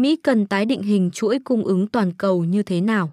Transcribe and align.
Mỹ 0.00 0.16
cần 0.16 0.46
tái 0.46 0.66
định 0.66 0.82
hình 0.82 1.10
chuỗi 1.10 1.38
cung 1.44 1.64
ứng 1.64 1.86
toàn 1.86 2.12
cầu 2.12 2.44
như 2.44 2.62
thế 2.62 2.80
nào? 2.80 3.12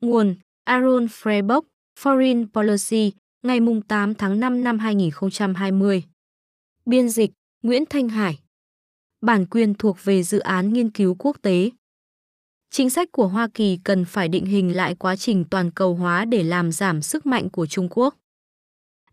Nguồn 0.00 0.34
Aaron 0.64 1.06
Freiburg, 1.06 1.62
Foreign 2.00 2.46
Policy, 2.52 3.12
ngày 3.42 3.60
8 3.88 4.14
tháng 4.14 4.40
5 4.40 4.64
năm 4.64 4.78
2020. 4.78 6.04
Biên 6.86 7.08
dịch 7.08 7.30
Nguyễn 7.62 7.84
Thanh 7.90 8.08
Hải. 8.08 8.38
Bản 9.20 9.46
quyền 9.46 9.74
thuộc 9.74 9.96
về 10.04 10.22
dự 10.22 10.38
án 10.38 10.72
nghiên 10.72 10.90
cứu 10.90 11.16
quốc 11.18 11.36
tế. 11.42 11.70
Chính 12.70 12.90
sách 12.90 13.12
của 13.12 13.28
Hoa 13.28 13.48
Kỳ 13.54 13.78
cần 13.84 14.04
phải 14.04 14.28
định 14.28 14.46
hình 14.46 14.76
lại 14.76 14.94
quá 14.94 15.16
trình 15.16 15.44
toàn 15.50 15.70
cầu 15.70 15.94
hóa 15.94 16.24
để 16.24 16.42
làm 16.42 16.72
giảm 16.72 17.02
sức 17.02 17.26
mạnh 17.26 17.50
của 17.50 17.66
Trung 17.66 17.88
Quốc. 17.90 18.14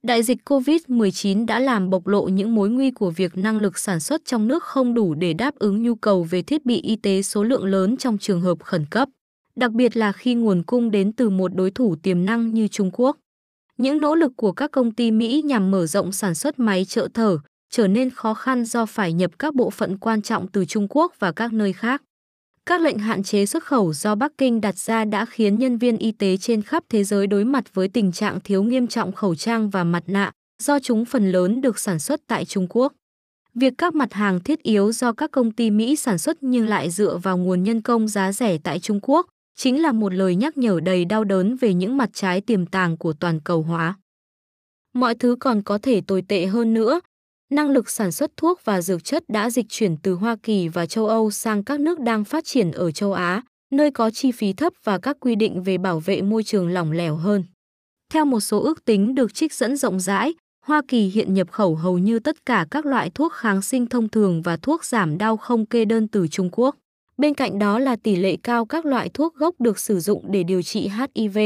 Đại 0.04 0.24
dịch 0.24 0.38
COVID-19 0.46 1.46
đã 1.46 1.60
làm 1.60 1.90
bộc 1.90 2.08
lộ 2.08 2.28
những 2.28 2.56
mối 2.56 2.70
nguy 2.70 2.92
của 2.92 3.10
việc 3.10 3.38
năng 3.38 3.62
lực 3.62 3.78
sản 3.78 4.00
xuất 4.00 4.26
trong 4.26 4.48
nước 4.48 4.64
không 4.64 4.94
đủ 4.94 5.14
để 5.14 5.34
đáp 5.34 5.56
ứng 5.56 5.84
nhu 5.84 5.96
cầu 5.96 6.24
về 6.24 6.42
thiết 6.42 6.66
bị 6.66 6.82
y 6.82 6.96
tế 6.96 7.22
số 7.22 7.44
lượng 7.44 7.66
lớn 7.66 7.98
trong 7.98 8.18
trường 8.18 8.42
hợp 8.42 8.64
khẩn 8.64 8.86
cấp, 8.86 9.10
đặc 9.56 9.72
biệt 9.72 9.98
là 9.98 10.12
khi 10.12 10.34
nguồn 10.34 10.64
cung 10.64 10.92
đến 10.92 11.14
từ 11.14 11.30
một 11.30 11.56
đối 11.56 11.72
thủ 11.72 11.96
tiềm 11.96 12.26
năng 12.26 12.54
như 12.54 12.68
Trung 12.68 12.92
Quốc. 12.94 13.18
Những 13.78 14.02
nỗ 14.02 14.16
lực 14.16 14.32
của 14.36 14.52
các 14.52 14.72
công 14.72 14.92
ty 14.92 15.12
Mỹ 15.12 15.42
nhằm 15.46 15.72
mở 15.72 15.86
rộng 15.86 16.12
sản 16.12 16.36
xuất 16.36 16.60
máy 16.60 16.86
trợ 16.86 17.08
thở 17.14 17.38
trở 17.70 17.88
nên 17.88 18.10
khó 18.10 18.34
khăn 18.34 18.66
do 18.66 18.86
phải 18.86 19.14
nhập 19.14 19.32
các 19.40 19.56
bộ 19.56 19.70
phận 19.70 19.98
quan 19.98 20.22
trọng 20.22 20.48
từ 20.48 20.66
Trung 20.66 20.88
Quốc 20.90 21.14
và 21.20 21.32
các 21.32 21.54
nơi 21.54 21.74
khác. 21.74 22.04
Các 22.68 22.82
lệnh 22.82 22.98
hạn 22.98 23.24
chế 23.24 23.46
xuất 23.46 23.64
khẩu 23.64 23.94
do 23.94 24.16
Bắc 24.16 24.32
Kinh 24.38 24.62
đặt 24.62 24.78
ra 24.78 25.06
đã 25.06 25.26
khiến 25.26 25.60
nhân 25.60 25.78
viên 25.78 25.98
y 25.98 26.12
tế 26.12 26.38
trên 26.38 26.62
khắp 26.62 26.84
thế 26.90 27.04
giới 27.04 27.28
đối 27.28 27.46
mặt 27.46 27.74
với 27.74 27.88
tình 27.88 28.12
trạng 28.12 28.40
thiếu 28.40 28.64
nghiêm 28.64 28.88
trọng 28.88 29.12
khẩu 29.12 29.36
trang 29.36 29.70
và 29.70 29.84
mặt 29.84 30.04
nạ, 30.08 30.32
do 30.64 30.80
chúng 30.80 31.06
phần 31.06 31.32
lớn 31.32 31.62
được 31.62 31.80
sản 31.80 32.00
xuất 32.00 32.22
tại 32.28 32.46
Trung 32.46 32.68
Quốc. 32.70 32.94
Việc 33.54 33.74
các 33.78 33.96
mặt 33.96 34.14
hàng 34.14 34.40
thiết 34.40 34.64
yếu 34.64 34.92
do 34.92 35.14
các 35.14 35.32
công 35.32 35.52
ty 35.52 35.72
Mỹ 35.72 35.96
sản 35.96 36.18
xuất 36.18 36.38
nhưng 36.42 36.68
lại 36.68 36.90
dựa 36.90 37.18
vào 37.18 37.38
nguồn 37.38 37.64
nhân 37.64 37.82
công 37.82 38.08
giá 38.08 38.32
rẻ 38.32 38.58
tại 38.64 38.80
Trung 38.80 39.00
Quốc 39.02 39.28
chính 39.56 39.82
là 39.82 39.92
một 39.92 40.14
lời 40.14 40.36
nhắc 40.36 40.58
nhở 40.58 40.80
đầy 40.80 41.06
đau 41.06 41.24
đớn 41.24 41.56
về 41.56 41.74
những 41.74 41.98
mặt 41.98 42.10
trái 42.14 42.42
tiềm 42.42 42.66
tàng 42.66 42.98
của 42.98 43.14
toàn 43.14 43.40
cầu 43.40 43.62
hóa. 43.62 43.96
Mọi 44.94 45.16
thứ 45.16 45.36
còn 45.40 45.62
có 45.64 45.78
thể 45.78 46.02
tồi 46.02 46.22
tệ 46.28 46.46
hơn 46.46 46.74
nữa, 46.74 47.00
năng 47.50 47.70
lực 47.70 47.90
sản 47.90 48.12
xuất 48.12 48.32
thuốc 48.38 48.62
và 48.64 48.82
dược 48.82 49.04
chất 49.04 49.24
đã 49.28 49.50
dịch 49.50 49.66
chuyển 49.70 49.98
từ 49.98 50.14
Hoa 50.14 50.36
Kỳ 50.44 50.68
và 50.68 50.86
châu 50.86 51.08
Âu 51.08 51.32
sang 51.32 51.64
các 51.64 51.80
nước 51.80 52.00
đang 52.00 52.24
phát 52.24 52.46
triển 52.46 52.72
ở 52.72 52.92
châu 52.92 53.14
Á, 53.14 53.42
nơi 53.72 53.92
có 53.92 54.12
chi 54.12 54.32
phí 54.32 54.54
thấp 54.54 54.74
và 54.84 54.98
các 54.98 55.18
quy 55.20 55.36
định 55.36 55.64
về 55.64 55.78
bảo 55.78 56.00
vệ 56.00 56.22
môi 56.22 56.44
trường 56.44 56.70
lỏng 56.70 56.92
lẻo 56.92 57.16
hơn. 57.16 57.44
Theo 58.14 58.26
một 58.26 58.40
số 58.40 58.60
ước 58.60 58.86
tính 58.86 59.16
được 59.16 59.34
trích 59.34 59.54
dẫn 59.54 59.78
rộng 59.78 60.00
rãi, 60.00 60.34
Hoa 60.66 60.82
Kỳ 60.88 61.08
hiện 61.08 61.34
nhập 61.34 61.52
khẩu 61.52 61.76
hầu 61.76 61.98
như 61.98 62.20
tất 62.20 62.46
cả 62.46 62.66
các 62.72 62.86
loại 62.86 63.10
thuốc 63.10 63.34
kháng 63.34 63.62
sinh 63.62 63.88
thông 63.88 64.10
thường 64.10 64.42
và 64.42 64.58
thuốc 64.58 64.86
giảm 64.86 65.18
đau 65.18 65.38
không 65.38 65.66
kê 65.66 65.86
đơn 65.86 66.08
từ 66.08 66.28
Trung 66.28 66.50
Quốc. 66.52 66.76
Bên 67.18 67.34
cạnh 67.34 67.60
đó 67.60 67.80
là 67.80 67.96
tỷ 67.96 68.16
lệ 68.16 68.38
cao 68.44 68.66
các 68.66 68.86
loại 68.86 69.10
thuốc 69.10 69.36
gốc 69.36 69.56
được 69.60 69.80
sử 69.80 70.00
dụng 70.00 70.32
để 70.32 70.44
điều 70.44 70.62
trị 70.62 70.90
HIV, 71.16 71.38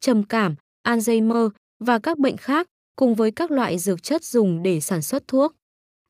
trầm 0.00 0.22
cảm, 0.22 0.54
Alzheimer 0.86 1.50
và 1.84 1.98
các 1.98 2.18
bệnh 2.18 2.36
khác, 2.36 2.66
cùng 3.00 3.14
với 3.14 3.30
các 3.30 3.50
loại 3.50 3.78
dược 3.78 4.02
chất 4.02 4.24
dùng 4.24 4.62
để 4.62 4.80
sản 4.80 5.02
xuất 5.02 5.28
thuốc. 5.28 5.54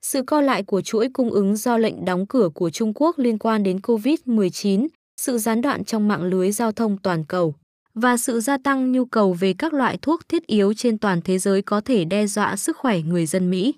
Sự 0.02 0.22
co 0.22 0.40
lại 0.40 0.62
của 0.62 0.80
chuỗi 0.80 1.08
cung 1.12 1.30
ứng 1.30 1.56
do 1.56 1.78
lệnh 1.78 2.04
đóng 2.04 2.26
cửa 2.26 2.48
của 2.54 2.70
Trung 2.70 2.92
Quốc 2.94 3.18
liên 3.18 3.38
quan 3.38 3.62
đến 3.62 3.76
COVID-19, 3.76 4.88
sự 5.20 5.38
gián 5.38 5.62
đoạn 5.62 5.84
trong 5.84 6.08
mạng 6.08 6.22
lưới 6.22 6.52
giao 6.52 6.72
thông 6.72 6.98
toàn 6.98 7.24
cầu 7.24 7.54
và 7.94 8.16
sự 8.16 8.40
gia 8.40 8.58
tăng 8.58 8.92
nhu 8.92 9.04
cầu 9.04 9.32
về 9.32 9.54
các 9.58 9.72
loại 9.72 9.98
thuốc 10.02 10.28
thiết 10.28 10.46
yếu 10.46 10.74
trên 10.74 10.98
toàn 10.98 11.20
thế 11.22 11.38
giới 11.38 11.62
có 11.62 11.80
thể 11.80 12.04
đe 12.04 12.26
dọa 12.26 12.56
sức 12.56 12.76
khỏe 12.76 13.00
người 13.00 13.26
dân 13.26 13.50
Mỹ. 13.50 13.74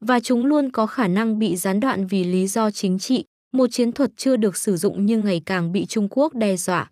Và 0.00 0.20
chúng 0.20 0.46
luôn 0.46 0.70
có 0.72 0.86
khả 0.86 1.08
năng 1.08 1.38
bị 1.38 1.56
gián 1.56 1.80
đoạn 1.80 2.06
vì 2.06 2.24
lý 2.24 2.46
do 2.46 2.70
chính 2.70 2.98
trị, 2.98 3.24
một 3.52 3.66
chiến 3.70 3.92
thuật 3.92 4.10
chưa 4.16 4.36
được 4.36 4.56
sử 4.56 4.76
dụng 4.76 5.06
nhưng 5.06 5.24
ngày 5.24 5.42
càng 5.46 5.72
bị 5.72 5.86
Trung 5.86 6.08
Quốc 6.10 6.34
đe 6.34 6.56
dọa. 6.56 6.90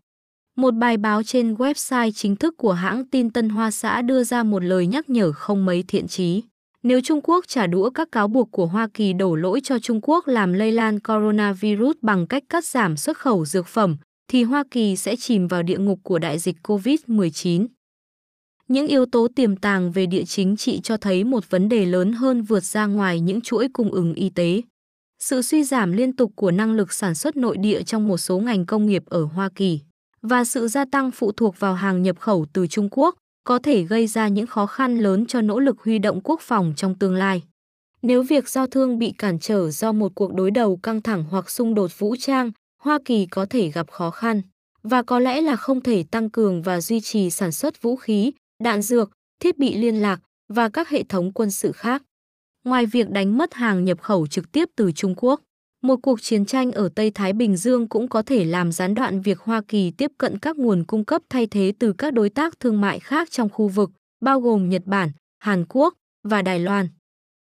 Một 0.56 0.74
bài 0.74 0.96
báo 0.96 1.22
trên 1.22 1.54
website 1.54 2.10
chính 2.10 2.36
thức 2.36 2.54
của 2.56 2.72
hãng 2.72 3.04
tin 3.06 3.30
Tân 3.30 3.48
Hoa 3.48 3.70
Xã 3.70 4.02
đưa 4.02 4.24
ra 4.24 4.42
một 4.42 4.64
lời 4.64 4.86
nhắc 4.86 5.10
nhở 5.10 5.32
không 5.32 5.64
mấy 5.64 5.84
thiện 5.88 6.08
chí. 6.08 6.42
Nếu 6.82 7.00
Trung 7.00 7.20
Quốc 7.22 7.44
trả 7.48 7.66
đũa 7.66 7.90
các 7.90 8.12
cáo 8.12 8.28
buộc 8.28 8.50
của 8.50 8.66
Hoa 8.66 8.88
Kỳ 8.94 9.12
đổ 9.12 9.34
lỗi 9.34 9.60
cho 9.64 9.78
Trung 9.78 10.00
Quốc 10.02 10.28
làm 10.28 10.52
lây 10.52 10.72
lan 10.72 11.00
coronavirus 11.00 11.96
bằng 12.02 12.26
cách 12.26 12.42
cắt 12.48 12.64
giảm 12.64 12.96
xuất 12.96 13.18
khẩu 13.18 13.44
dược 13.44 13.66
phẩm, 13.66 13.96
thì 14.28 14.42
Hoa 14.42 14.64
Kỳ 14.70 14.96
sẽ 14.96 15.16
chìm 15.16 15.48
vào 15.48 15.62
địa 15.62 15.78
ngục 15.78 16.00
của 16.02 16.18
đại 16.18 16.38
dịch 16.38 16.56
COVID-19. 16.62 17.66
Những 18.68 18.86
yếu 18.86 19.06
tố 19.06 19.28
tiềm 19.36 19.56
tàng 19.56 19.92
về 19.92 20.06
địa 20.06 20.24
chính 20.24 20.56
trị 20.56 20.80
cho 20.80 20.96
thấy 20.96 21.24
một 21.24 21.50
vấn 21.50 21.68
đề 21.68 21.86
lớn 21.86 22.12
hơn 22.12 22.42
vượt 22.42 22.64
ra 22.64 22.86
ngoài 22.86 23.20
những 23.20 23.40
chuỗi 23.40 23.68
cung 23.68 23.92
ứng 23.92 24.14
y 24.14 24.30
tế. 24.30 24.62
Sự 25.18 25.42
suy 25.42 25.64
giảm 25.64 25.92
liên 25.92 26.16
tục 26.16 26.32
của 26.36 26.50
năng 26.50 26.72
lực 26.72 26.92
sản 26.92 27.14
xuất 27.14 27.36
nội 27.36 27.56
địa 27.56 27.82
trong 27.82 28.08
một 28.08 28.18
số 28.18 28.38
ngành 28.38 28.66
công 28.66 28.86
nghiệp 28.86 29.02
ở 29.06 29.24
Hoa 29.24 29.48
Kỳ 29.54 29.80
và 30.28 30.44
sự 30.44 30.68
gia 30.68 30.84
tăng 30.84 31.10
phụ 31.10 31.32
thuộc 31.32 31.60
vào 31.60 31.74
hàng 31.74 32.02
nhập 32.02 32.18
khẩu 32.20 32.46
từ 32.52 32.66
Trung 32.66 32.88
Quốc 32.90 33.16
có 33.44 33.58
thể 33.58 33.82
gây 33.82 34.06
ra 34.06 34.28
những 34.28 34.46
khó 34.46 34.66
khăn 34.66 34.98
lớn 34.98 35.26
cho 35.26 35.40
nỗ 35.40 35.58
lực 35.58 35.80
huy 35.80 35.98
động 35.98 36.20
quốc 36.24 36.40
phòng 36.40 36.72
trong 36.76 36.94
tương 36.94 37.14
lai. 37.14 37.42
Nếu 38.02 38.22
việc 38.22 38.48
giao 38.48 38.66
thương 38.66 38.98
bị 38.98 39.12
cản 39.18 39.38
trở 39.38 39.70
do 39.70 39.92
một 39.92 40.12
cuộc 40.14 40.34
đối 40.34 40.50
đầu 40.50 40.76
căng 40.76 41.02
thẳng 41.02 41.24
hoặc 41.30 41.50
xung 41.50 41.74
đột 41.74 41.98
vũ 41.98 42.16
trang, 42.18 42.50
Hoa 42.82 42.98
Kỳ 43.04 43.26
có 43.26 43.46
thể 43.50 43.68
gặp 43.68 43.90
khó 43.90 44.10
khăn 44.10 44.42
và 44.82 45.02
có 45.02 45.18
lẽ 45.18 45.40
là 45.40 45.56
không 45.56 45.80
thể 45.80 46.04
tăng 46.10 46.30
cường 46.30 46.62
và 46.62 46.80
duy 46.80 47.00
trì 47.00 47.30
sản 47.30 47.52
xuất 47.52 47.82
vũ 47.82 47.96
khí, 47.96 48.32
đạn 48.62 48.82
dược, 48.82 49.10
thiết 49.40 49.58
bị 49.58 49.74
liên 49.74 50.02
lạc 50.02 50.20
và 50.48 50.68
các 50.68 50.88
hệ 50.88 51.02
thống 51.02 51.32
quân 51.32 51.50
sự 51.50 51.72
khác. 51.72 52.02
Ngoài 52.64 52.86
việc 52.86 53.10
đánh 53.10 53.38
mất 53.38 53.54
hàng 53.54 53.84
nhập 53.84 54.00
khẩu 54.02 54.26
trực 54.26 54.52
tiếp 54.52 54.68
từ 54.76 54.92
Trung 54.92 55.14
Quốc, 55.16 55.40
một 55.84 55.96
cuộc 56.02 56.22
chiến 56.22 56.44
tranh 56.44 56.72
ở 56.72 56.88
Tây 56.94 57.10
Thái 57.10 57.32
Bình 57.32 57.56
Dương 57.56 57.88
cũng 57.88 58.08
có 58.08 58.22
thể 58.22 58.44
làm 58.44 58.72
gián 58.72 58.94
đoạn 58.94 59.20
việc 59.20 59.38
Hoa 59.38 59.62
Kỳ 59.68 59.90
tiếp 59.90 60.12
cận 60.18 60.38
các 60.38 60.56
nguồn 60.56 60.84
cung 60.84 61.04
cấp 61.04 61.22
thay 61.30 61.46
thế 61.46 61.72
từ 61.78 61.92
các 61.92 62.12
đối 62.12 62.30
tác 62.30 62.60
thương 62.60 62.80
mại 62.80 63.00
khác 63.00 63.30
trong 63.30 63.48
khu 63.48 63.68
vực, 63.68 63.90
bao 64.20 64.40
gồm 64.40 64.68
Nhật 64.68 64.82
Bản, 64.86 65.10
Hàn 65.38 65.64
Quốc 65.68 65.94
và 66.22 66.42
Đài 66.42 66.58
Loan. 66.58 66.88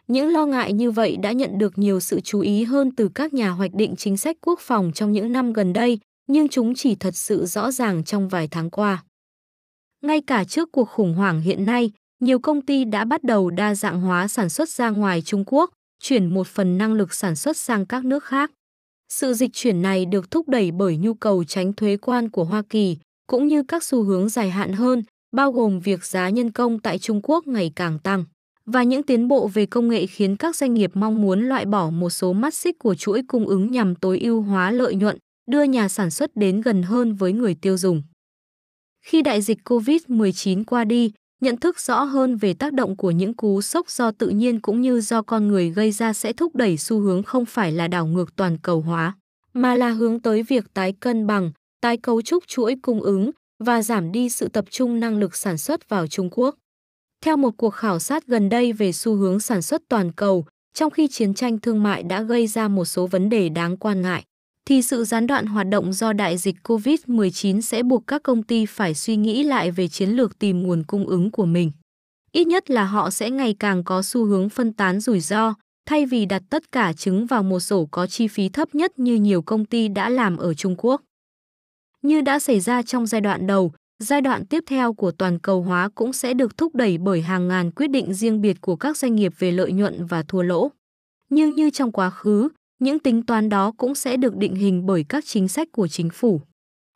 Những 0.09 0.29
lo 0.33 0.47
ngại 0.47 0.73
như 0.73 0.91
vậy 0.91 1.17
đã 1.17 1.33
nhận 1.33 1.59
được 1.59 1.79
nhiều 1.79 2.01
sự 2.01 2.21
chú 2.21 2.41
ý 2.41 2.65
hơn 2.65 2.91
từ 2.97 3.09
các 3.15 3.35
nhà 3.35 3.51
hoạch 3.51 3.75
định 3.75 3.95
chính 3.97 4.17
sách 4.17 4.37
quốc 4.41 4.61
phòng 4.61 4.93
trong 4.95 5.13
những 5.13 5.33
năm 5.33 5.53
gần 5.53 5.73
đây, 5.73 5.99
nhưng 6.27 6.49
chúng 6.49 6.75
chỉ 6.75 6.95
thật 6.95 7.17
sự 7.17 7.47
rõ 7.47 7.71
ràng 7.71 8.05
trong 8.05 8.29
vài 8.29 8.49
tháng 8.49 8.71
qua. 8.71 9.05
Ngay 10.03 10.21
cả 10.21 10.45
trước 10.45 10.73
cuộc 10.73 10.89
khủng 10.89 11.15
hoảng 11.15 11.41
hiện 11.41 11.67
nay, 11.67 11.91
nhiều 12.21 12.39
công 12.39 12.63
ty 12.63 12.85
đã 12.85 13.05
bắt 13.05 13.25
đầu 13.25 13.51
đa 13.51 13.75
dạng 13.75 14.01
hóa 14.01 14.29
sản 14.29 14.49
xuất 14.49 14.69
ra 14.69 14.91
ngoài 14.91 15.23
Trung 15.23 15.45
Quốc, 15.47 15.71
chuyển 16.03 16.35
một 16.35 16.47
phần 16.47 16.79
năng 16.79 16.93
lực 16.93 17.15
sản 17.15 17.37
xuất 17.37 17.57
sang 17.57 17.87
các 17.87 18.05
nước 18.05 18.25
khác. 18.25 18.51
Sự 19.09 19.35
dịch 19.35 19.51
chuyển 19.53 19.83
này 19.83 20.07
được 20.07 20.31
thúc 20.31 20.49
đẩy 20.49 20.71
bởi 20.71 20.97
nhu 20.97 21.15
cầu 21.15 21.45
tránh 21.45 21.73
thuế 21.73 21.97
quan 21.97 22.31
của 22.31 22.45
Hoa 22.45 22.63
Kỳ, 22.71 22.97
cũng 23.27 23.49
như 23.49 23.63
các 23.69 23.85
xu 23.85 24.03
hướng 24.03 24.29
dài 24.29 24.51
hạn 24.51 24.73
hơn, 24.73 25.03
bao 25.37 25.53
gồm 25.53 25.81
việc 25.81 26.05
giá 26.05 26.29
nhân 26.29 26.51
công 26.51 26.79
tại 26.79 26.99
Trung 26.99 27.21
Quốc 27.23 27.47
ngày 27.47 27.73
càng 27.77 27.99
tăng 27.99 28.25
và 28.67 28.83
những 28.83 29.03
tiến 29.03 29.29
bộ 29.29 29.49
về 29.49 29.67
công 29.67 29.89
nghệ 29.89 30.07
khiến 30.07 30.37
các 30.37 30.57
doanh 30.57 30.75
nghiệp 30.75 30.91
mong 30.95 31.23
muốn 31.23 31.41
loại 31.41 31.67
bỏ 31.67 31.91
một 31.91 32.11
số 32.11 32.33
mắt 32.33 32.55
xích 32.55 32.79
của 32.79 32.95
chuỗi 32.95 33.23
cung 33.29 33.47
ứng 33.47 33.71
nhằm 33.71 33.95
tối 33.95 34.19
ưu 34.19 34.43
hóa 34.43 34.71
lợi 34.71 34.95
nhuận, 34.95 35.19
đưa 35.51 35.63
nhà 35.63 35.89
sản 35.89 36.11
xuất 36.11 36.37
đến 36.37 36.61
gần 36.61 36.83
hơn 36.83 37.15
với 37.15 37.33
người 37.33 37.55
tiêu 37.55 37.77
dùng. 37.77 38.03
Khi 39.05 39.23
đại 39.23 39.43
dịch 39.43 39.59
COVID-19 39.65 40.65
qua 40.65 40.85
đi, 40.85 41.13
nhận 41.43 41.57
thức 41.57 41.81
rõ 41.81 42.03
hơn 42.03 42.37
về 42.37 42.55
tác 42.55 42.73
động 42.73 42.97
của 42.97 43.11
những 43.11 43.35
cú 43.35 43.63
sốc 43.63 43.91
do 43.91 44.11
tự 44.11 44.29
nhiên 44.29 44.61
cũng 44.61 44.81
như 44.81 45.01
do 45.01 45.23
con 45.23 45.49
người 45.49 45.71
gây 45.71 45.93
ra 45.93 46.13
sẽ 46.13 46.33
thúc 46.33 46.57
đẩy 46.57 46.77
xu 46.77 47.01
hướng 47.01 47.23
không 47.23 47.47
phải 47.47 47.73
là 47.73 47.89
đảo 47.89 48.07
ngược 48.07 48.37
toàn 48.37 48.59
cầu 48.63 48.81
hóa, 48.81 49.17
mà 49.55 49.75
là 49.75 49.91
hướng 49.91 50.21
tới 50.21 50.43
việc 50.43 50.65
tái 50.75 50.93
cân 51.01 51.27
bằng, 51.27 51.53
tái 51.81 51.97
cấu 51.97 52.23
trúc 52.23 52.47
chuỗi 52.47 52.77
cung 52.83 53.01
ứng 53.01 53.31
và 53.65 53.83
giảm 53.83 54.13
đi 54.13 54.29
sự 54.29 54.49
tập 54.49 54.65
trung 54.71 55.01
năng 55.01 55.19
lực 55.19 55.37
sản 55.37 55.59
xuất 55.59 55.89
vào 55.89 56.07
Trung 56.07 56.29
Quốc. 56.33 56.55
Theo 57.25 57.37
một 57.37 57.51
cuộc 57.57 57.71
khảo 57.71 57.99
sát 57.99 58.27
gần 58.27 58.49
đây 58.49 58.73
về 58.73 58.93
xu 58.93 59.15
hướng 59.15 59.41
sản 59.41 59.63
xuất 59.63 59.83
toàn 59.89 60.13
cầu, 60.13 60.45
trong 60.75 60.91
khi 60.91 61.09
chiến 61.09 61.35
tranh 61.35 61.59
thương 61.59 61.83
mại 61.83 62.03
đã 62.03 62.23
gây 62.23 62.47
ra 62.47 62.69
một 62.69 62.85
số 62.85 63.07
vấn 63.07 63.29
đề 63.29 63.49
đáng 63.49 63.77
quan 63.77 64.03
ngại, 64.03 64.25
thì 64.65 64.83
sự 64.83 65.05
gián 65.05 65.27
đoạn 65.27 65.47
hoạt 65.47 65.69
động 65.69 65.93
do 65.93 66.13
đại 66.13 66.39
dịch 66.39 66.57
COVID-19 66.65 67.61
sẽ 67.61 67.83
buộc 67.83 68.07
các 68.07 68.23
công 68.23 68.43
ty 68.43 68.67
phải 68.67 68.95
suy 68.95 69.17
nghĩ 69.17 69.43
lại 69.43 69.71
về 69.71 69.89
chiến 69.89 70.11
lược 70.11 70.39
tìm 70.39 70.63
nguồn 70.63 70.83
cung 70.83 71.07
ứng 71.07 71.31
của 71.31 71.47
mình. 71.47 71.73
Ít 72.33 72.47
nhất 72.47 72.71
là 72.71 72.85
họ 72.85 73.11
sẽ 73.11 73.31
ngày 73.31 73.55
càng 73.59 73.85
có 73.85 74.03
xu 74.03 74.25
hướng 74.25 74.49
phân 74.49 74.73
tán 74.73 75.01
rủi 75.01 75.21
ro, 75.21 75.55
thay 75.87 76.07
vì 76.07 76.27
đặt 76.27 76.43
tất 76.51 76.73
cả 76.73 76.93
trứng 76.93 77.27
vào 77.27 77.43
một 77.43 77.61
sổ 77.61 77.89
có 77.91 78.07
chi 78.07 78.29
phí 78.29 78.49
thấp 78.49 78.75
nhất 78.75 78.99
như 78.99 79.15
nhiều 79.15 79.43
công 79.43 79.65
ty 79.65 79.89
đã 79.89 80.09
làm 80.09 80.37
ở 80.37 80.55
Trung 80.55 80.75
Quốc. 80.79 81.03
Như 82.03 82.21
đã 82.21 82.39
xảy 82.39 82.61
ra 82.61 82.83
trong 82.83 83.07
giai 83.07 83.21
đoạn 83.21 83.47
đầu, 83.47 83.73
giai 83.99 84.21
đoạn 84.21 84.47
tiếp 84.47 84.65
theo 84.67 84.93
của 84.95 85.11
toàn 85.11 85.39
cầu 85.39 85.63
hóa 85.63 85.89
cũng 85.95 86.13
sẽ 86.13 86.35
được 86.35 86.57
thúc 86.57 86.75
đẩy 86.75 86.99
bởi 86.99 87.23
hàng 87.23 87.49
ngàn 87.49 87.71
quyết 87.71 87.91
định 87.91 88.15
riêng 88.15 88.41
biệt 88.41 88.61
của 88.61 88.77
các 88.77 88.97
doanh 88.97 89.15
nghiệp 89.15 89.33
về 89.39 89.53
lợi 89.53 89.73
nhuận 89.73 90.07
và 90.07 90.23
thua 90.23 90.43
lỗ. 90.43 90.71
Nhưng 91.31 91.55
như 91.55 91.71
trong 91.71 91.93
quá 91.93 92.11
khứ, 92.11 92.49
những 92.83 92.99
tính 92.99 93.23
toán 93.23 93.49
đó 93.49 93.73
cũng 93.77 93.95
sẽ 93.95 94.17
được 94.17 94.37
định 94.37 94.55
hình 94.55 94.87
bởi 94.87 95.05
các 95.09 95.25
chính 95.27 95.49
sách 95.49 95.69
của 95.73 95.89
chính 95.89 96.11
phủ. 96.11 96.41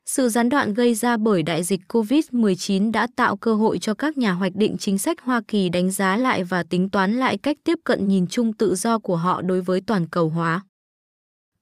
Sự 0.05 0.29
gián 0.29 0.49
đoạn 0.49 0.73
gây 0.73 0.95
ra 0.95 1.17
bởi 1.17 1.43
đại 1.43 1.63
dịch 1.63 1.81
COVID-19 1.87 2.91
đã 2.91 3.07
tạo 3.15 3.37
cơ 3.37 3.55
hội 3.55 3.79
cho 3.79 3.93
các 3.93 4.17
nhà 4.17 4.31
hoạch 4.31 4.55
định 4.55 4.77
chính 4.79 4.97
sách 4.97 5.21
Hoa 5.21 5.41
Kỳ 5.47 5.69
đánh 5.69 5.91
giá 5.91 6.17
lại 6.17 6.43
và 6.43 6.63
tính 6.63 6.89
toán 6.89 7.13
lại 7.13 7.37
cách 7.37 7.57
tiếp 7.63 7.79
cận 7.83 8.07
nhìn 8.07 8.27
chung 8.27 8.53
tự 8.53 8.75
do 8.75 8.99
của 8.99 9.15
họ 9.15 9.41
đối 9.41 9.61
với 9.61 9.81
toàn 9.81 10.07
cầu 10.07 10.29
hóa. 10.29 10.61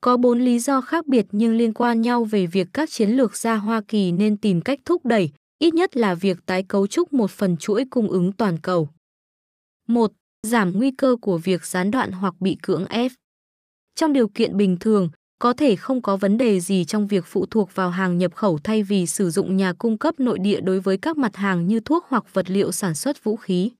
Có 0.01 0.17
bốn 0.17 0.39
lý 0.39 0.59
do 0.59 0.81
khác 0.81 1.07
biệt 1.07 1.25
nhưng 1.31 1.57
liên 1.57 1.73
quan 1.73 2.01
nhau 2.01 2.23
về 2.23 2.47
việc 2.47 2.67
các 2.73 2.89
chiến 2.89 3.09
lược 3.09 3.37
gia 3.37 3.55
Hoa 3.55 3.81
Kỳ 3.87 4.11
nên 4.11 4.37
tìm 4.37 4.61
cách 4.61 4.79
thúc 4.85 5.05
đẩy, 5.05 5.29
ít 5.59 5.73
nhất 5.73 5.97
là 5.97 6.15
việc 6.15 6.37
tái 6.45 6.63
cấu 6.63 6.87
trúc 6.87 7.13
một 7.13 7.31
phần 7.31 7.57
chuỗi 7.57 7.85
cung 7.89 8.09
ứng 8.09 8.31
toàn 8.31 8.57
cầu. 8.59 8.89
1. 9.87 10.11
Giảm 10.43 10.71
nguy 10.71 10.91
cơ 10.91 11.15
của 11.21 11.37
việc 11.37 11.65
gián 11.65 11.91
đoạn 11.91 12.11
hoặc 12.11 12.33
bị 12.39 12.57
cưỡng 12.61 12.85
ép. 12.85 13.11
Trong 13.95 14.13
điều 14.13 14.27
kiện 14.27 14.57
bình 14.57 14.77
thường, 14.79 15.09
có 15.39 15.53
thể 15.53 15.75
không 15.75 16.01
có 16.01 16.17
vấn 16.17 16.37
đề 16.37 16.59
gì 16.59 16.85
trong 16.85 17.07
việc 17.07 17.23
phụ 17.27 17.45
thuộc 17.45 17.75
vào 17.75 17.89
hàng 17.89 18.17
nhập 18.17 18.35
khẩu 18.35 18.59
thay 18.63 18.83
vì 18.83 19.05
sử 19.05 19.29
dụng 19.29 19.57
nhà 19.57 19.73
cung 19.73 19.97
cấp 19.97 20.19
nội 20.19 20.39
địa 20.39 20.61
đối 20.61 20.79
với 20.79 20.97
các 20.97 21.17
mặt 21.17 21.35
hàng 21.35 21.67
như 21.67 21.79
thuốc 21.79 22.05
hoặc 22.07 22.33
vật 22.33 22.49
liệu 22.49 22.71
sản 22.71 22.95
xuất 22.95 23.23
vũ 23.23 23.35
khí. 23.35 23.71